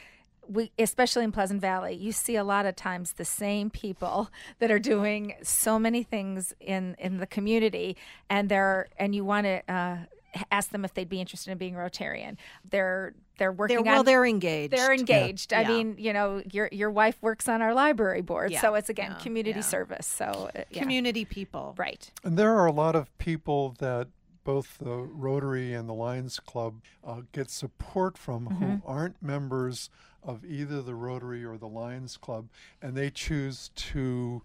We, 0.48 0.72
especially 0.78 1.22
in 1.24 1.32
Pleasant 1.32 1.60
Valley, 1.60 1.94
you 1.94 2.10
see 2.10 2.34
a 2.34 2.42
lot 2.42 2.66
of 2.66 2.74
times 2.74 3.12
the 3.12 3.24
same 3.24 3.70
people 3.70 4.30
that 4.60 4.70
are 4.70 4.78
doing 4.78 5.34
so 5.42 5.78
many 5.78 6.04
things 6.04 6.54
in 6.60 6.94
in 6.98 7.16
the 7.16 7.26
community, 7.26 7.96
and 8.28 8.48
they're 8.48 8.88
and 8.98 9.14
you 9.14 9.24
want 9.24 9.46
to 9.46 9.72
uh, 9.72 9.96
ask 10.50 10.70
them 10.70 10.84
if 10.84 10.94
they'd 10.94 11.08
be 11.08 11.20
interested 11.20 11.50
in 11.50 11.58
being 11.58 11.74
Rotarian. 11.74 12.36
They're 12.70 13.14
they're 13.38 13.52
working 13.52 13.82
they're, 13.82 13.94
well, 13.94 14.04
they're 14.04 14.26
engaged. 14.26 14.72
they're 14.72 14.92
engaged. 14.92 15.52
I 15.52 15.62
Yeah. 15.62 15.68
mean, 15.68 15.94
you 15.98 16.12
know, 16.12 16.42
your 16.52 16.68
your 16.72 16.90
wife 16.90 17.16
works 17.22 17.48
on 17.48 17.62
our 17.62 17.74
library 17.74 18.20
board, 18.22 18.50
Yeah, 18.52 18.60
so 18.60 18.74
it's 18.74 18.88
again 18.88 19.12
yeah, 19.12 19.18
community 19.22 19.58
yeah. 19.60 19.64
service. 19.64 20.06
So 20.06 20.50
uh, 20.54 20.62
yeah. 20.70 20.82
community 20.82 21.24
people. 21.24 21.74
right? 21.78 22.10
And 22.22 22.38
there 22.38 22.54
are 22.56 22.66
a 22.66 22.72
lot 22.72 22.94
of 22.96 23.16
people 23.18 23.74
that 23.78 24.08
both 24.44 24.78
the 24.78 24.96
Rotary 24.96 25.74
and 25.74 25.88
the 25.88 25.94
Lions 25.94 26.40
Club 26.40 26.80
uh, 27.04 27.22
get 27.32 27.50
support 27.50 28.16
from 28.16 28.46
who 28.46 28.80
aren't 28.86 29.22
members 29.22 29.90
of 30.22 30.44
either 30.44 30.82
the 30.82 30.94
Rotary 30.94 31.44
or 31.44 31.56
the 31.56 31.68
Lions 31.68 32.16
Club, 32.16 32.48
and 32.82 32.94
they 32.96 33.10
choose 33.10 33.70
to 33.74 34.42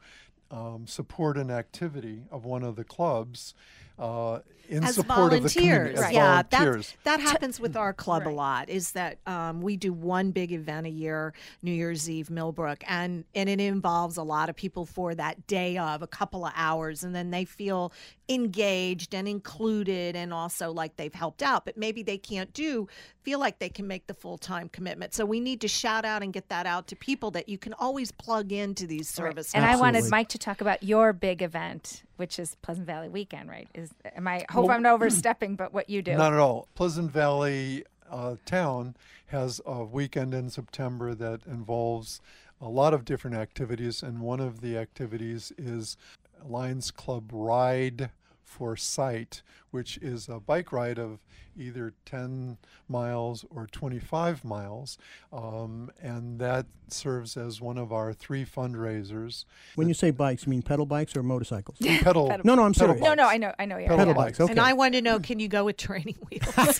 um, 0.51 0.85
support 0.87 1.37
an 1.37 1.49
activity 1.49 2.23
of 2.29 2.45
one 2.45 2.63
of 2.63 2.75
the 2.75 2.83
clubs 2.83 3.53
uh, 3.97 4.39
in 4.69 4.83
as 4.83 4.95
support 4.95 5.33
of 5.33 5.43
the 5.43 5.49
community 5.49 5.95
volunteers. 5.95 5.99
as 6.05 6.13
Yeah, 6.13 6.43
volunteers. 6.43 6.95
that 7.03 7.17
that 7.17 7.19
happens 7.19 7.59
with 7.59 7.75
our 7.75 7.93
club 7.93 8.27
a 8.27 8.29
lot. 8.29 8.69
Is 8.69 8.91
that 8.91 9.17
um, 9.25 9.61
we 9.61 9.77
do 9.77 9.93
one 9.93 10.31
big 10.31 10.51
event 10.51 10.87
a 10.87 10.89
year, 10.89 11.33
New 11.61 11.71
Year's 11.71 12.09
Eve, 12.09 12.29
Millbrook, 12.29 12.83
and 12.87 13.25
and 13.33 13.49
it 13.49 13.59
involves 13.59 14.17
a 14.17 14.23
lot 14.23 14.49
of 14.49 14.55
people 14.55 14.85
for 14.85 15.15
that 15.15 15.47
day 15.47 15.77
of 15.77 16.01
a 16.01 16.07
couple 16.07 16.45
of 16.45 16.53
hours, 16.55 17.03
and 17.03 17.15
then 17.15 17.31
they 17.31 17.45
feel 17.45 17.91
engaged 18.27 19.13
and 19.13 19.27
included, 19.27 20.15
and 20.15 20.33
also 20.33 20.71
like 20.71 20.95
they've 20.97 21.13
helped 21.13 21.43
out, 21.43 21.65
but 21.65 21.77
maybe 21.77 22.03
they 22.03 22.17
can't 22.17 22.53
do 22.53 22.87
feel 23.25 23.39
like 23.39 23.57
they 23.57 23.69
can 23.69 23.87
make 23.87 24.05
the 24.07 24.13
full 24.13 24.37
time 24.37 24.69
commitment. 24.69 25.13
So 25.13 25.25
we 25.25 25.39
need 25.39 25.61
to 25.61 25.67
shout 25.67 26.05
out 26.05 26.21
and 26.21 26.31
get 26.31 26.47
that 26.49 26.67
out 26.67 26.87
to 26.87 26.95
people 26.95 27.31
that 27.31 27.49
you 27.49 27.57
can 27.57 27.73
always 27.73 28.11
plug 28.11 28.51
into 28.51 28.85
these 28.85 29.09
services. 29.09 29.53
And 29.55 29.65
I 29.65 29.75
wanted 29.75 30.09
Mike 30.09 30.29
to 30.29 30.37
talk 30.37 30.61
about 30.61 30.83
your 30.83 31.11
big 31.11 31.41
event, 31.41 32.03
which 32.17 32.37
is 32.37 32.55
Pleasant 32.61 32.85
Valley 32.85 33.09
Weekend. 33.09 33.49
Right? 33.49 33.67
Is 33.73 33.89
am 34.15 34.27
I 34.27 34.45
hope 34.55 34.69
I'm 34.71 34.81
not 34.81 34.93
overstepping, 34.95 35.55
but 35.55 35.73
what 35.73 35.89
you 35.89 36.01
do? 36.01 36.15
Not 36.15 36.33
at 36.33 36.39
all. 36.39 36.67
Pleasant 36.75 37.11
Valley 37.11 37.83
uh, 38.09 38.35
town 38.45 38.95
has 39.27 39.61
a 39.65 39.83
weekend 39.83 40.33
in 40.33 40.49
September 40.49 41.13
that 41.15 41.45
involves 41.45 42.21
a 42.61 42.69
lot 42.69 42.93
of 42.93 43.05
different 43.05 43.35
activities, 43.35 44.01
and 44.01 44.21
one 44.21 44.39
of 44.39 44.61
the 44.61 44.77
activities 44.77 45.51
is 45.57 45.97
Lions 46.43 46.91
Club 46.91 47.31
Ride 47.33 48.11
for 48.43 48.75
Sight, 48.77 49.41
which 49.75 49.97
is 49.97 50.29
a 50.29 50.39
bike 50.39 50.71
ride 50.71 50.97
of 50.97 51.19
either 51.57 51.93
10 52.05 52.57
miles 52.87 53.43
or 53.49 53.67
25 53.67 54.45
miles, 54.45 54.97
um, 55.33 55.91
and 56.01 56.39
that 56.39 56.65
serves 56.87 57.35
as 57.35 57.59
one 57.59 57.77
of 57.77 57.91
our 57.91 58.13
three 58.13 58.45
fundraisers. 58.45 59.43
When 59.75 59.87
you 59.89 59.93
say 59.93 60.11
bikes, 60.11 60.45
you 60.45 60.49
mean 60.51 60.61
pedal 60.61 60.85
bikes 60.85 61.13
or 61.15 61.23
motorcycles? 61.23 61.77
Pedal. 61.81 62.27
No, 62.45 62.55
no, 62.55 62.63
I'm 62.63 62.73
pedal 62.73 62.95
serious. 62.95 63.01
no, 63.01 63.13
no. 63.15 63.27
I 63.27 63.37
know, 63.37 63.53
I 63.59 63.65
know. 63.65 63.77
Yeah. 63.77 63.87
Pedal 63.89 63.97
Pedal 64.05 64.13
bikes. 64.13 64.37
bikes. 64.37 64.39
Okay. 64.41 64.51
And 64.51 64.59
I 64.61 64.71
want 64.73 64.93
to 64.93 65.01
know: 65.01 65.19
Can 65.19 65.39
you 65.39 65.47
go 65.49 65.65
with 65.65 65.75
training 65.77 66.15
wheels? 66.29 66.53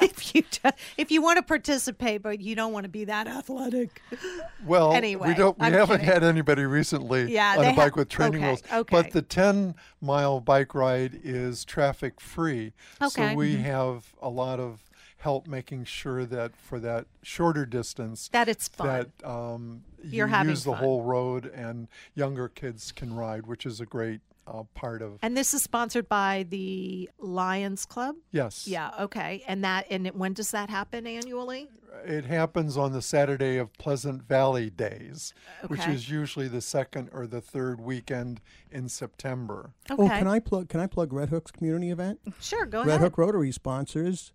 if 0.00 0.34
you 0.34 0.42
do- 0.50 0.70
if 0.96 1.10
you 1.10 1.20
want 1.22 1.36
to 1.38 1.42
participate, 1.42 2.22
but 2.22 2.40
you 2.40 2.54
don't 2.54 2.72
want 2.72 2.84
to 2.84 2.88
be 2.90 3.04
that 3.04 3.26
athletic. 3.26 4.00
Well, 4.64 4.92
Anyway, 4.92 5.28
we 5.28 5.34
don't. 5.34 5.58
We 5.58 5.66
I'm 5.66 5.72
haven't 5.72 6.00
kidding. 6.00 6.12
had 6.14 6.24
anybody 6.24 6.64
recently 6.64 7.32
Yeah, 7.32 7.56
on 7.58 7.64
a 7.64 7.74
bike 7.74 7.94
ha- 7.94 7.98
with 8.00 8.08
training 8.08 8.36
okay, 8.42 8.46
wheels. 8.48 8.62
okay. 8.72 8.96
But 9.02 9.10
the 9.12 9.22
ten 9.22 9.74
mile 10.00 10.40
bike 10.40 10.74
ride 10.74 11.18
is 11.24 11.64
traffic 11.82 12.20
free, 12.20 12.72
Okay. 13.02 13.30
so 13.32 13.34
we 13.36 13.56
have 13.56 14.14
a 14.22 14.28
lot 14.28 14.60
of 14.60 14.88
help 15.18 15.46
making 15.46 15.84
sure 15.84 16.24
that 16.26 16.56
for 16.56 16.78
that 16.80 17.06
shorter 17.22 17.64
distance 17.66 18.28
That 18.32 18.48
it's 18.48 18.68
fun. 18.68 18.86
that 19.20 19.28
um, 19.28 19.82
You're 20.02 20.26
you 20.26 20.32
having 20.32 20.50
use 20.50 20.64
the 20.64 20.72
fun. 20.72 20.80
whole 20.80 21.02
road 21.02 21.46
and 21.46 21.88
younger 22.14 22.48
kids 22.48 22.92
can 22.92 23.14
ride, 23.14 23.46
which 23.46 23.64
is 23.66 23.80
a 23.80 23.86
great 23.86 24.20
uh, 24.46 24.62
part 24.74 25.02
of. 25.02 25.18
and 25.22 25.36
this 25.36 25.54
is 25.54 25.62
sponsored 25.62 26.08
by 26.08 26.46
the 26.48 27.08
Lions 27.18 27.84
Club. 27.86 28.16
yes. 28.30 28.66
Yeah. 28.66 28.90
Okay. 29.00 29.42
And 29.46 29.64
that 29.64 29.86
and 29.90 30.06
it, 30.06 30.16
when 30.16 30.32
does 30.32 30.50
that 30.50 30.70
happen 30.70 31.06
annually? 31.06 31.68
It 32.04 32.24
happens 32.24 32.76
on 32.78 32.92
the 32.92 33.02
Saturday 33.02 33.58
of 33.58 33.72
Pleasant 33.74 34.22
Valley 34.22 34.70
Days, 34.70 35.34
which 35.68 35.86
is 35.86 36.08
usually 36.08 36.48
the 36.48 36.62
second 36.62 37.10
or 37.12 37.26
the 37.26 37.40
third 37.42 37.80
weekend 37.80 38.40
in 38.70 38.88
September. 38.88 39.72
Okay. 39.90 40.02
Oh, 40.02 40.08
can 40.08 40.26
I 40.26 40.40
plug? 40.40 40.68
Can 40.68 40.80
I 40.80 40.86
plug 40.86 41.12
Red 41.12 41.28
Hook's 41.28 41.50
community 41.50 41.90
event? 41.90 42.18
Sure. 42.40 42.64
Go 42.64 42.78
Red 42.78 42.88
ahead. 42.88 43.00
Red 43.02 43.06
Hook 43.06 43.18
Rotary 43.18 43.52
sponsors 43.52 44.32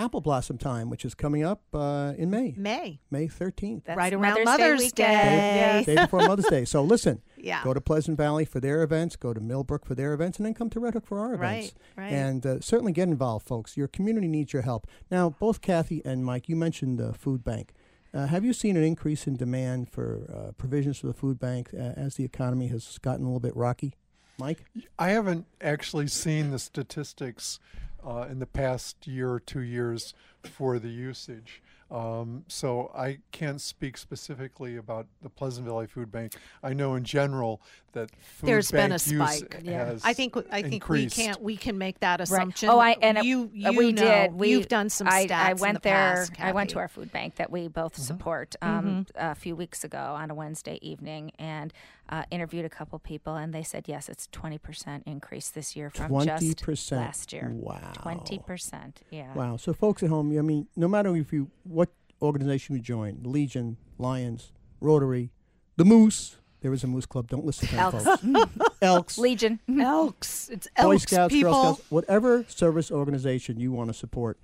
Apple 0.00 0.22
Blossom 0.22 0.56
Time, 0.56 0.88
which 0.88 1.04
is 1.04 1.14
coming 1.14 1.44
up 1.44 1.62
uh, 1.74 2.14
in 2.16 2.30
May, 2.30 2.54
May. 2.56 3.00
May 3.10 3.28
13th, 3.28 3.84
That's 3.84 3.96
right 3.98 4.12
around 4.14 4.44
Mother's, 4.44 4.44
Mother's 4.46 4.92
Day. 4.92 5.04
Day. 5.04 5.76
weekend. 5.78 5.86
day 5.96 6.02
before 6.04 6.20
Mother's 6.20 6.46
Day. 6.46 6.64
So 6.64 6.82
listen, 6.82 7.20
Yeah. 7.42 7.64
go 7.64 7.74
to 7.74 7.80
Pleasant 7.80 8.16
Valley 8.16 8.44
for 8.44 8.60
their 8.60 8.82
events, 8.82 9.16
go 9.16 9.32
to 9.32 9.40
Millbrook 9.40 9.84
for 9.84 9.94
their 9.94 10.12
events, 10.12 10.38
and 10.38 10.46
then 10.46 10.54
come 10.54 10.70
to 10.70 10.80
Red 10.80 10.94
Hook 10.94 11.06
for 11.06 11.18
our 11.18 11.34
events. 11.34 11.72
Right, 11.96 12.04
right. 12.04 12.12
And 12.12 12.46
uh, 12.46 12.60
certainly 12.60 12.92
get 12.92 13.08
involved, 13.08 13.46
folks. 13.46 13.76
Your 13.76 13.88
community 13.88 14.28
needs 14.28 14.52
your 14.52 14.62
help. 14.62 14.86
Now, 15.10 15.30
both 15.30 15.60
Kathy 15.60 16.02
and 16.04 16.24
Mike, 16.24 16.48
you 16.48 16.56
mentioned 16.56 16.98
the 16.98 17.12
food 17.12 17.42
bank. 17.44 17.72
Uh, 18.12 18.26
have 18.26 18.44
you 18.44 18.52
seen 18.52 18.76
an 18.76 18.82
increase 18.82 19.26
in 19.26 19.36
demand 19.36 19.88
for 19.88 20.26
uh, 20.34 20.52
provisions 20.52 20.98
for 20.98 21.06
the 21.06 21.14
food 21.14 21.38
bank 21.38 21.70
uh, 21.72 21.78
as 21.96 22.16
the 22.16 22.24
economy 22.24 22.66
has 22.66 22.98
gotten 22.98 23.24
a 23.24 23.28
little 23.28 23.40
bit 23.40 23.54
rocky? 23.56 23.94
Mike? 24.38 24.64
I 24.98 25.10
haven't 25.10 25.46
actually 25.60 26.08
seen 26.08 26.50
the 26.50 26.58
statistics 26.58 27.60
uh, 28.04 28.26
in 28.28 28.38
the 28.38 28.46
past 28.46 29.06
year 29.06 29.30
or 29.30 29.40
two 29.40 29.60
years 29.60 30.14
for 30.42 30.78
the 30.78 30.88
usage. 30.88 31.62
Um, 31.90 32.44
so 32.46 32.90
I 32.94 33.18
can't 33.32 33.60
speak 33.60 33.96
specifically 33.98 34.76
about 34.76 35.06
the 35.22 35.28
Pleasant 35.28 35.66
Valley 35.66 35.86
Food 35.86 36.12
Bank. 36.12 36.34
I 36.62 36.72
know 36.72 36.94
in 36.94 37.04
general 37.04 37.60
that 37.92 38.10
food 38.12 38.46
There's 38.46 38.70
been 38.70 38.92
a 38.92 38.98
spike. 38.98 39.60
Yeah. 39.64 39.96
I 40.04 40.12
think 40.12 40.36
I 40.52 40.62
think 40.62 40.74
increased. 40.74 41.16
we 41.18 41.24
can't 41.24 41.42
we 41.42 41.56
can 41.56 41.76
make 41.78 41.98
that 42.00 42.20
assumption. 42.20 42.68
Oh, 42.68 42.78
I 42.78 42.96
and 43.02 43.18
you 43.24 43.50
uh, 43.66 43.70
you 43.72 43.78
we 43.78 43.92
know, 43.92 44.02
did. 44.02 44.34
We, 44.34 44.50
you've 44.50 44.68
done 44.68 44.88
some 44.88 45.08
I, 45.08 45.26
stats. 45.26 45.32
I 45.32 45.50
in 45.50 45.56
went 45.58 45.74
the 45.82 45.88
there. 45.88 46.14
past, 46.14 46.32
I 46.38 46.52
went 46.52 46.70
to 46.70 46.78
our 46.78 46.86
food 46.88 47.10
bank 47.10 47.34
that 47.36 47.50
we 47.50 47.66
both 47.66 47.90
Mm-hmm. 47.94 48.02
support 48.02 48.54
um, 48.62 49.06
a 49.16 49.34
few 49.34 49.56
weeks 49.56 49.82
ago 49.82 49.98
on 49.98 50.30
a 50.30 50.34
Wednesday 50.34 50.78
evening 50.80 51.32
and 51.40 51.72
uh, 52.10 52.24
interviewed 52.30 52.64
a 52.64 52.68
couple 52.68 52.98
people, 52.98 53.36
and 53.36 53.54
they 53.54 53.62
said 53.62 53.84
yes, 53.86 54.08
it's 54.08 54.26
twenty 54.32 54.58
percent 54.58 55.04
increase 55.06 55.48
this 55.48 55.74
year 55.76 55.88
from 55.90 56.12
just 56.24 56.42
20%. 56.44 56.92
last 56.96 57.32
year. 57.32 57.50
Wow. 57.54 57.92
twenty 57.94 58.38
percent. 58.38 59.00
Yeah. 59.10 59.32
Wow. 59.34 59.56
So, 59.56 59.72
folks 59.72 60.02
at 60.02 60.10
home, 60.10 60.36
I 60.36 60.42
mean, 60.42 60.66
no 60.76 60.88
matter 60.88 61.14
if 61.16 61.32
you 61.32 61.50
what 61.64 61.88
organization 62.20 62.74
you 62.76 62.82
join, 62.82 63.20
Legion, 63.22 63.76
Lions, 63.98 64.52
Rotary, 64.80 65.30
the 65.76 65.84
Moose. 65.84 66.36
There 66.62 66.74
is 66.74 66.84
a 66.84 66.86
Moose 66.86 67.06
Club. 67.06 67.28
Don't 67.28 67.46
listen 67.46 67.68
to 67.68 67.74
them, 67.74 67.84
Elks. 67.94 68.04
folks. 68.04 68.72
Elks, 68.82 69.16
Legion. 69.18 69.60
Elks. 69.80 70.50
It's 70.50 70.68
Boy 70.76 70.90
Elks 70.92 71.02
Scouts, 71.04 71.32
people. 71.32 71.52
Girl 71.52 71.74
Scouts, 71.76 71.90
whatever 71.90 72.44
service 72.48 72.90
organization 72.90 73.58
you 73.58 73.72
want 73.72 73.88
to 73.88 73.94
support, 73.94 74.38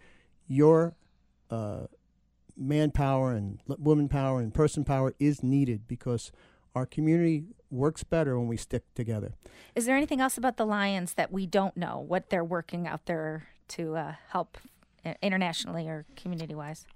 your 0.48 0.96
uh, 1.50 1.88
manpower 2.56 3.32
and 3.32 3.60
l- 3.68 3.76
woman 3.78 4.08
power 4.08 4.40
and 4.40 4.54
person 4.54 4.82
power 4.82 5.12
is 5.18 5.42
needed 5.42 5.86
because 5.86 6.32
our 6.76 6.84
community 6.84 7.44
works 7.70 8.04
better 8.04 8.38
when 8.38 8.48
we 8.48 8.58
stick 8.58 8.84
together. 8.94 9.34
Is 9.74 9.86
there 9.86 9.96
anything 9.96 10.20
else 10.20 10.36
about 10.36 10.58
the 10.58 10.66
Lions 10.66 11.14
that 11.14 11.32
we 11.32 11.46
don't 11.46 11.74
know? 11.74 12.04
What 12.06 12.28
they're 12.28 12.44
working 12.44 12.86
out 12.86 13.06
there 13.06 13.48
to 13.68 13.96
uh, 13.96 14.14
help 14.28 14.58
uh, 15.04 15.14
internationally 15.22 15.88
or 15.88 16.04
community 16.16 16.54
wise? 16.54 16.86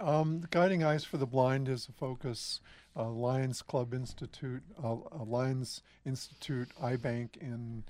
Um, 0.00 0.40
the 0.40 0.48
Guiding 0.48 0.82
Eyes 0.82 1.04
for 1.04 1.18
the 1.18 1.26
Blind 1.26 1.68
is 1.68 1.88
a 1.88 1.92
focus. 1.92 2.60
Uh, 2.96 3.08
Lions 3.08 3.62
Club 3.62 3.94
Institute, 3.94 4.62
uh, 4.82 4.94
uh, 4.94 5.24
Lions 5.24 5.82
Institute 6.04 6.68
Eye 6.82 6.96
Bank 6.96 7.38
in 7.40 7.84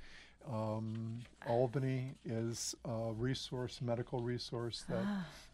um, 0.47 1.21
Albany 1.49 2.15
is 2.27 2.75
a 2.85 3.13
resource, 3.17 3.81
medical 3.81 4.21
resource 4.21 4.85
that 4.89 5.05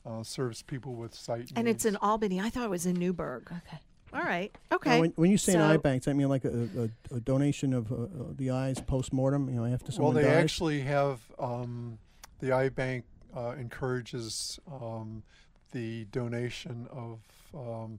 uh, 0.05 0.25
serves 0.25 0.61
people 0.63 0.95
with 0.95 1.15
sight 1.15 1.53
and 1.55 1.69
it's 1.69 1.85
in. 1.85 1.97
Albany. 1.97 2.41
I 2.41 2.51
thought 2.51 2.65
it 2.65 2.71
was 2.71 2.85
in 2.85 2.97
Newburgh. 2.97 3.49
Okay. 3.51 3.79
All 4.13 4.23
right. 4.23 4.55
Now, 4.71 4.77
Okay. 4.77 5.01
when, 5.01 5.11
when 5.17 5.31
you 5.31 5.39
say 5.39 5.53
So- 5.53 5.59
an 5.61 5.71
eye 5.71 5.77
bank, 5.77 6.03
does 6.03 6.07
that 6.13 6.15
mean 6.17 6.29
like 6.29 6.45
a, 6.45 6.69
a, 7.13 7.17
a 7.17 7.21
donation 7.21 7.73
of 7.73 7.91
uh, 7.93 7.95
uh, 7.95 8.07
the 8.37 8.51
eyes 8.51 8.81
post 8.81 9.13
mortem? 9.13 9.49
You 9.49 9.57
know, 9.57 9.65
after 9.67 9.93
someone 9.93 10.15
Well, 10.15 10.23
they 10.25 10.29
dies. 10.29 10.43
actually 10.45 10.81
have 10.83 11.21
um, 11.39 11.99
the 12.41 12.53
Eye 12.53 12.69
Bank 12.71 13.05
uh, 13.37 13.55
encourages 13.59 14.59
um, 14.71 15.23
the 15.73 16.07
donation 16.07 16.87
of 16.91 17.19
um, 17.55 17.99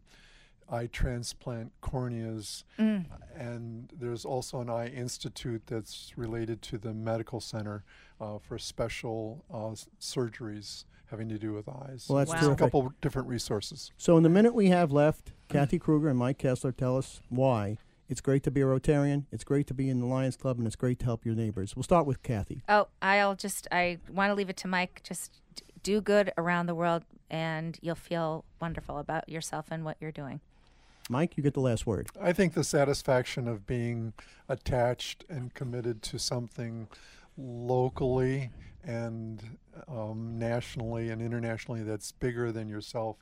eye 0.71 0.87
transplant 0.87 1.71
corneas. 1.81 2.63
Mm. 2.79 3.05
And 3.35 3.91
there's 3.97 4.25
also 4.25 4.61
an 4.61 4.69
eye 4.69 4.87
institute 4.87 5.63
that's 5.67 6.13
related 6.15 6.61
to 6.63 6.77
the 6.77 6.93
medical 6.93 7.39
center 7.39 7.83
uh, 8.21 8.37
for 8.39 8.57
special 8.57 9.43
uh, 9.53 9.75
surgeries 9.99 10.85
having 11.09 11.27
to 11.29 11.39
do 11.39 11.53
with 11.53 11.67
eyes. 11.67 12.05
Well, 12.07 12.19
that's 12.23 12.31
Wow. 12.43 12.51
A 12.51 12.55
couple 12.55 12.93
different 13.01 13.27
resources. 13.27 13.91
So, 13.97 14.15
in 14.17 14.23
the 14.23 14.29
minute 14.29 14.53
we 14.53 14.69
have 14.69 14.91
left, 14.91 15.31
Kathy 15.49 15.79
Kruger 15.79 16.09
and 16.09 16.19
Mike 16.19 16.37
Kessler 16.37 16.71
tell 16.71 16.95
us 16.95 17.21
why 17.29 17.77
it's 18.07 18.21
great 18.21 18.43
to 18.43 18.51
be 18.51 18.61
a 18.61 18.65
Rotarian, 18.65 19.25
it's 19.31 19.43
great 19.43 19.65
to 19.67 19.73
be 19.73 19.89
in 19.89 19.99
the 19.99 20.05
Lions 20.05 20.35
Club, 20.35 20.57
and 20.57 20.67
it's 20.67 20.75
great 20.75 20.99
to 20.99 21.05
help 21.05 21.25
your 21.25 21.35
neighbors. 21.35 21.75
We'll 21.75 21.83
start 21.83 22.05
with 22.05 22.21
Kathy. 22.21 22.61
Oh, 22.69 22.87
I'll 23.01 23.35
just, 23.35 23.67
I 23.71 23.97
want 24.11 24.29
to 24.29 24.35
leave 24.35 24.49
it 24.49 24.57
to 24.57 24.67
Mike. 24.67 25.01
Just 25.03 25.41
do 25.81 26.01
good 26.01 26.31
around 26.37 26.67
the 26.67 26.75
world 26.75 27.03
and 27.31 27.77
you'll 27.81 27.95
feel 27.95 28.45
wonderful 28.61 28.97
about 28.97 29.27
yourself 29.29 29.67
and 29.71 29.85
what 29.85 29.97
you're 29.99 30.11
doing. 30.11 30.39
Mike, 31.09 31.37
you 31.37 31.43
get 31.43 31.53
the 31.55 31.61
last 31.61 31.87
word. 31.87 32.09
I 32.21 32.33
think 32.33 32.53
the 32.53 32.63
satisfaction 32.63 33.47
of 33.47 33.65
being 33.65 34.13
attached 34.47 35.25
and 35.29 35.53
committed 35.53 36.03
to 36.03 36.19
something 36.19 36.87
locally 37.37 38.51
and 38.83 39.57
um, 39.87 40.37
nationally 40.37 41.09
and 41.09 41.21
internationally 41.21 41.83
that's 41.83 42.11
bigger 42.11 42.51
than 42.51 42.67
yourself 42.67 43.17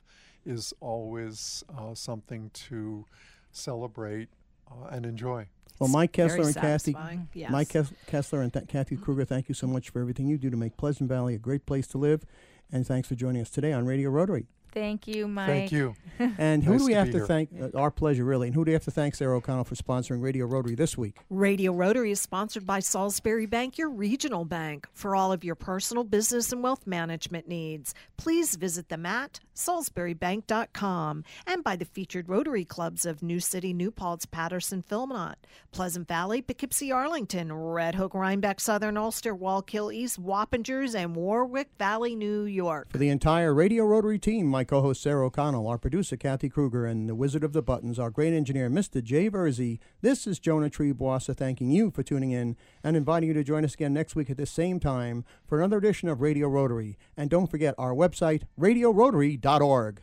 is 0.48 0.72
always 0.80 1.62
uh, 1.76 1.94
something 1.94 2.50
to 2.54 3.04
celebrate 3.52 4.28
uh, 4.70 4.88
and 4.90 5.04
enjoy. 5.04 5.46
Well, 5.78 5.90
Mike 5.90 6.16
Very 6.16 6.28
Kessler 6.28 6.46
and 6.46 6.56
Kathy, 6.56 6.96
yes. 7.34 7.50
Mike 7.52 7.68
Kes- 7.68 7.92
Kessler 8.06 8.40
and 8.42 8.52
th- 8.52 8.66
Kathy 8.66 8.96
Kruger, 8.96 9.24
thank 9.24 9.48
you 9.48 9.54
so 9.54 9.66
much 9.68 9.90
for 9.90 10.00
everything 10.00 10.26
you 10.26 10.36
do 10.36 10.50
to 10.50 10.56
make 10.56 10.76
Pleasant 10.76 11.08
Valley 11.08 11.34
a 11.34 11.38
great 11.38 11.66
place 11.66 11.86
to 11.88 11.98
live, 11.98 12.24
and 12.72 12.84
thanks 12.84 13.06
for 13.06 13.14
joining 13.14 13.40
us 13.42 13.50
today 13.50 13.72
on 13.72 13.86
Radio 13.86 14.10
Rotary. 14.10 14.46
Thank 14.72 15.06
you, 15.08 15.26
Mike. 15.28 15.46
Thank 15.46 15.72
you. 15.72 15.94
And 16.36 16.64
who 16.64 16.72
Nice 16.72 16.80
do 16.80 16.86
we 16.86 16.92
to 16.94 16.98
have 16.98 17.10
to 17.12 17.18
here. 17.18 17.26
thank? 17.26 17.50
Uh, 17.62 17.78
our 17.78 17.92
pleasure, 17.92 18.24
really. 18.24 18.48
And 18.48 18.54
who 18.56 18.64
do 18.64 18.70
we 18.70 18.72
have 18.72 18.82
to 18.86 18.90
thank, 18.90 19.14
Sarah 19.14 19.36
O'Connell, 19.36 19.62
for 19.62 19.76
sponsoring 19.76 20.20
Radio 20.20 20.46
Rotary 20.46 20.74
this 20.74 20.98
week? 20.98 21.14
Radio 21.30 21.72
Rotary 21.72 22.10
is 22.10 22.20
sponsored 22.20 22.66
by 22.66 22.80
Salisbury 22.80 23.46
Bank, 23.46 23.78
your 23.78 23.88
regional 23.88 24.44
bank. 24.44 24.88
For 24.92 25.14
all 25.14 25.30
of 25.30 25.44
your 25.44 25.54
personal 25.54 26.02
business 26.02 26.50
and 26.52 26.60
wealth 26.60 26.88
management 26.88 27.46
needs, 27.46 27.94
please 28.16 28.56
visit 28.56 28.88
them 28.88 29.06
at 29.06 29.38
salisburybank.com 29.54 31.24
and 31.46 31.64
by 31.64 31.76
the 31.76 31.84
featured 31.84 32.28
Rotary 32.28 32.64
clubs 32.64 33.06
of 33.06 33.22
New 33.22 33.40
City, 33.40 33.72
New 33.72 33.90
Paltz, 33.90 34.26
Patterson, 34.26 34.82
Philmont, 34.88 35.34
Pleasant 35.72 36.08
Valley, 36.08 36.42
Poughkeepsie, 36.42 36.90
Arlington, 36.92 37.52
Red 37.52 37.94
Hook, 37.94 38.14
Rhinebeck, 38.14 38.60
Southern 38.60 38.96
Ulster, 38.96 39.34
Wallkill 39.34 39.92
East, 39.94 40.20
Wappingers, 40.20 40.94
and 40.94 41.14
Warwick 41.14 41.70
Valley, 41.78 42.14
New 42.16 42.42
York. 42.42 42.90
For 42.90 42.98
the 42.98 43.08
entire 43.08 43.54
Radio 43.54 43.84
Rotary 43.84 44.18
team, 44.18 44.50
my 44.58 44.64
co 44.64 44.82
host 44.82 45.00
Sarah 45.00 45.24
O'Connell, 45.24 45.68
our 45.68 45.78
producer 45.78 46.16
Kathy 46.16 46.48
Kruger, 46.48 46.84
and 46.84 47.08
the 47.08 47.14
Wizard 47.14 47.44
of 47.44 47.52
the 47.52 47.62
Buttons, 47.62 47.96
our 47.96 48.10
great 48.10 48.32
engineer 48.32 48.68
Mr. 48.68 49.00
Jay 49.00 49.30
Verzi, 49.30 49.78
this 50.00 50.26
is 50.26 50.40
Jonah 50.40 50.68
Triebwasser 50.68 51.36
thanking 51.36 51.70
you 51.70 51.92
for 51.92 52.02
tuning 52.02 52.32
in 52.32 52.56
and 52.82 52.96
inviting 52.96 53.28
you 53.28 53.34
to 53.34 53.44
join 53.44 53.64
us 53.64 53.74
again 53.74 53.94
next 53.94 54.16
week 54.16 54.30
at 54.30 54.36
this 54.36 54.50
same 54.50 54.80
time 54.80 55.24
for 55.46 55.58
another 55.58 55.78
edition 55.78 56.08
of 56.08 56.20
Radio 56.20 56.48
Rotary. 56.48 56.98
And 57.16 57.30
don't 57.30 57.46
forget 57.46 57.76
our 57.78 57.92
website, 57.92 58.42
radiorotary.org. 58.58 60.02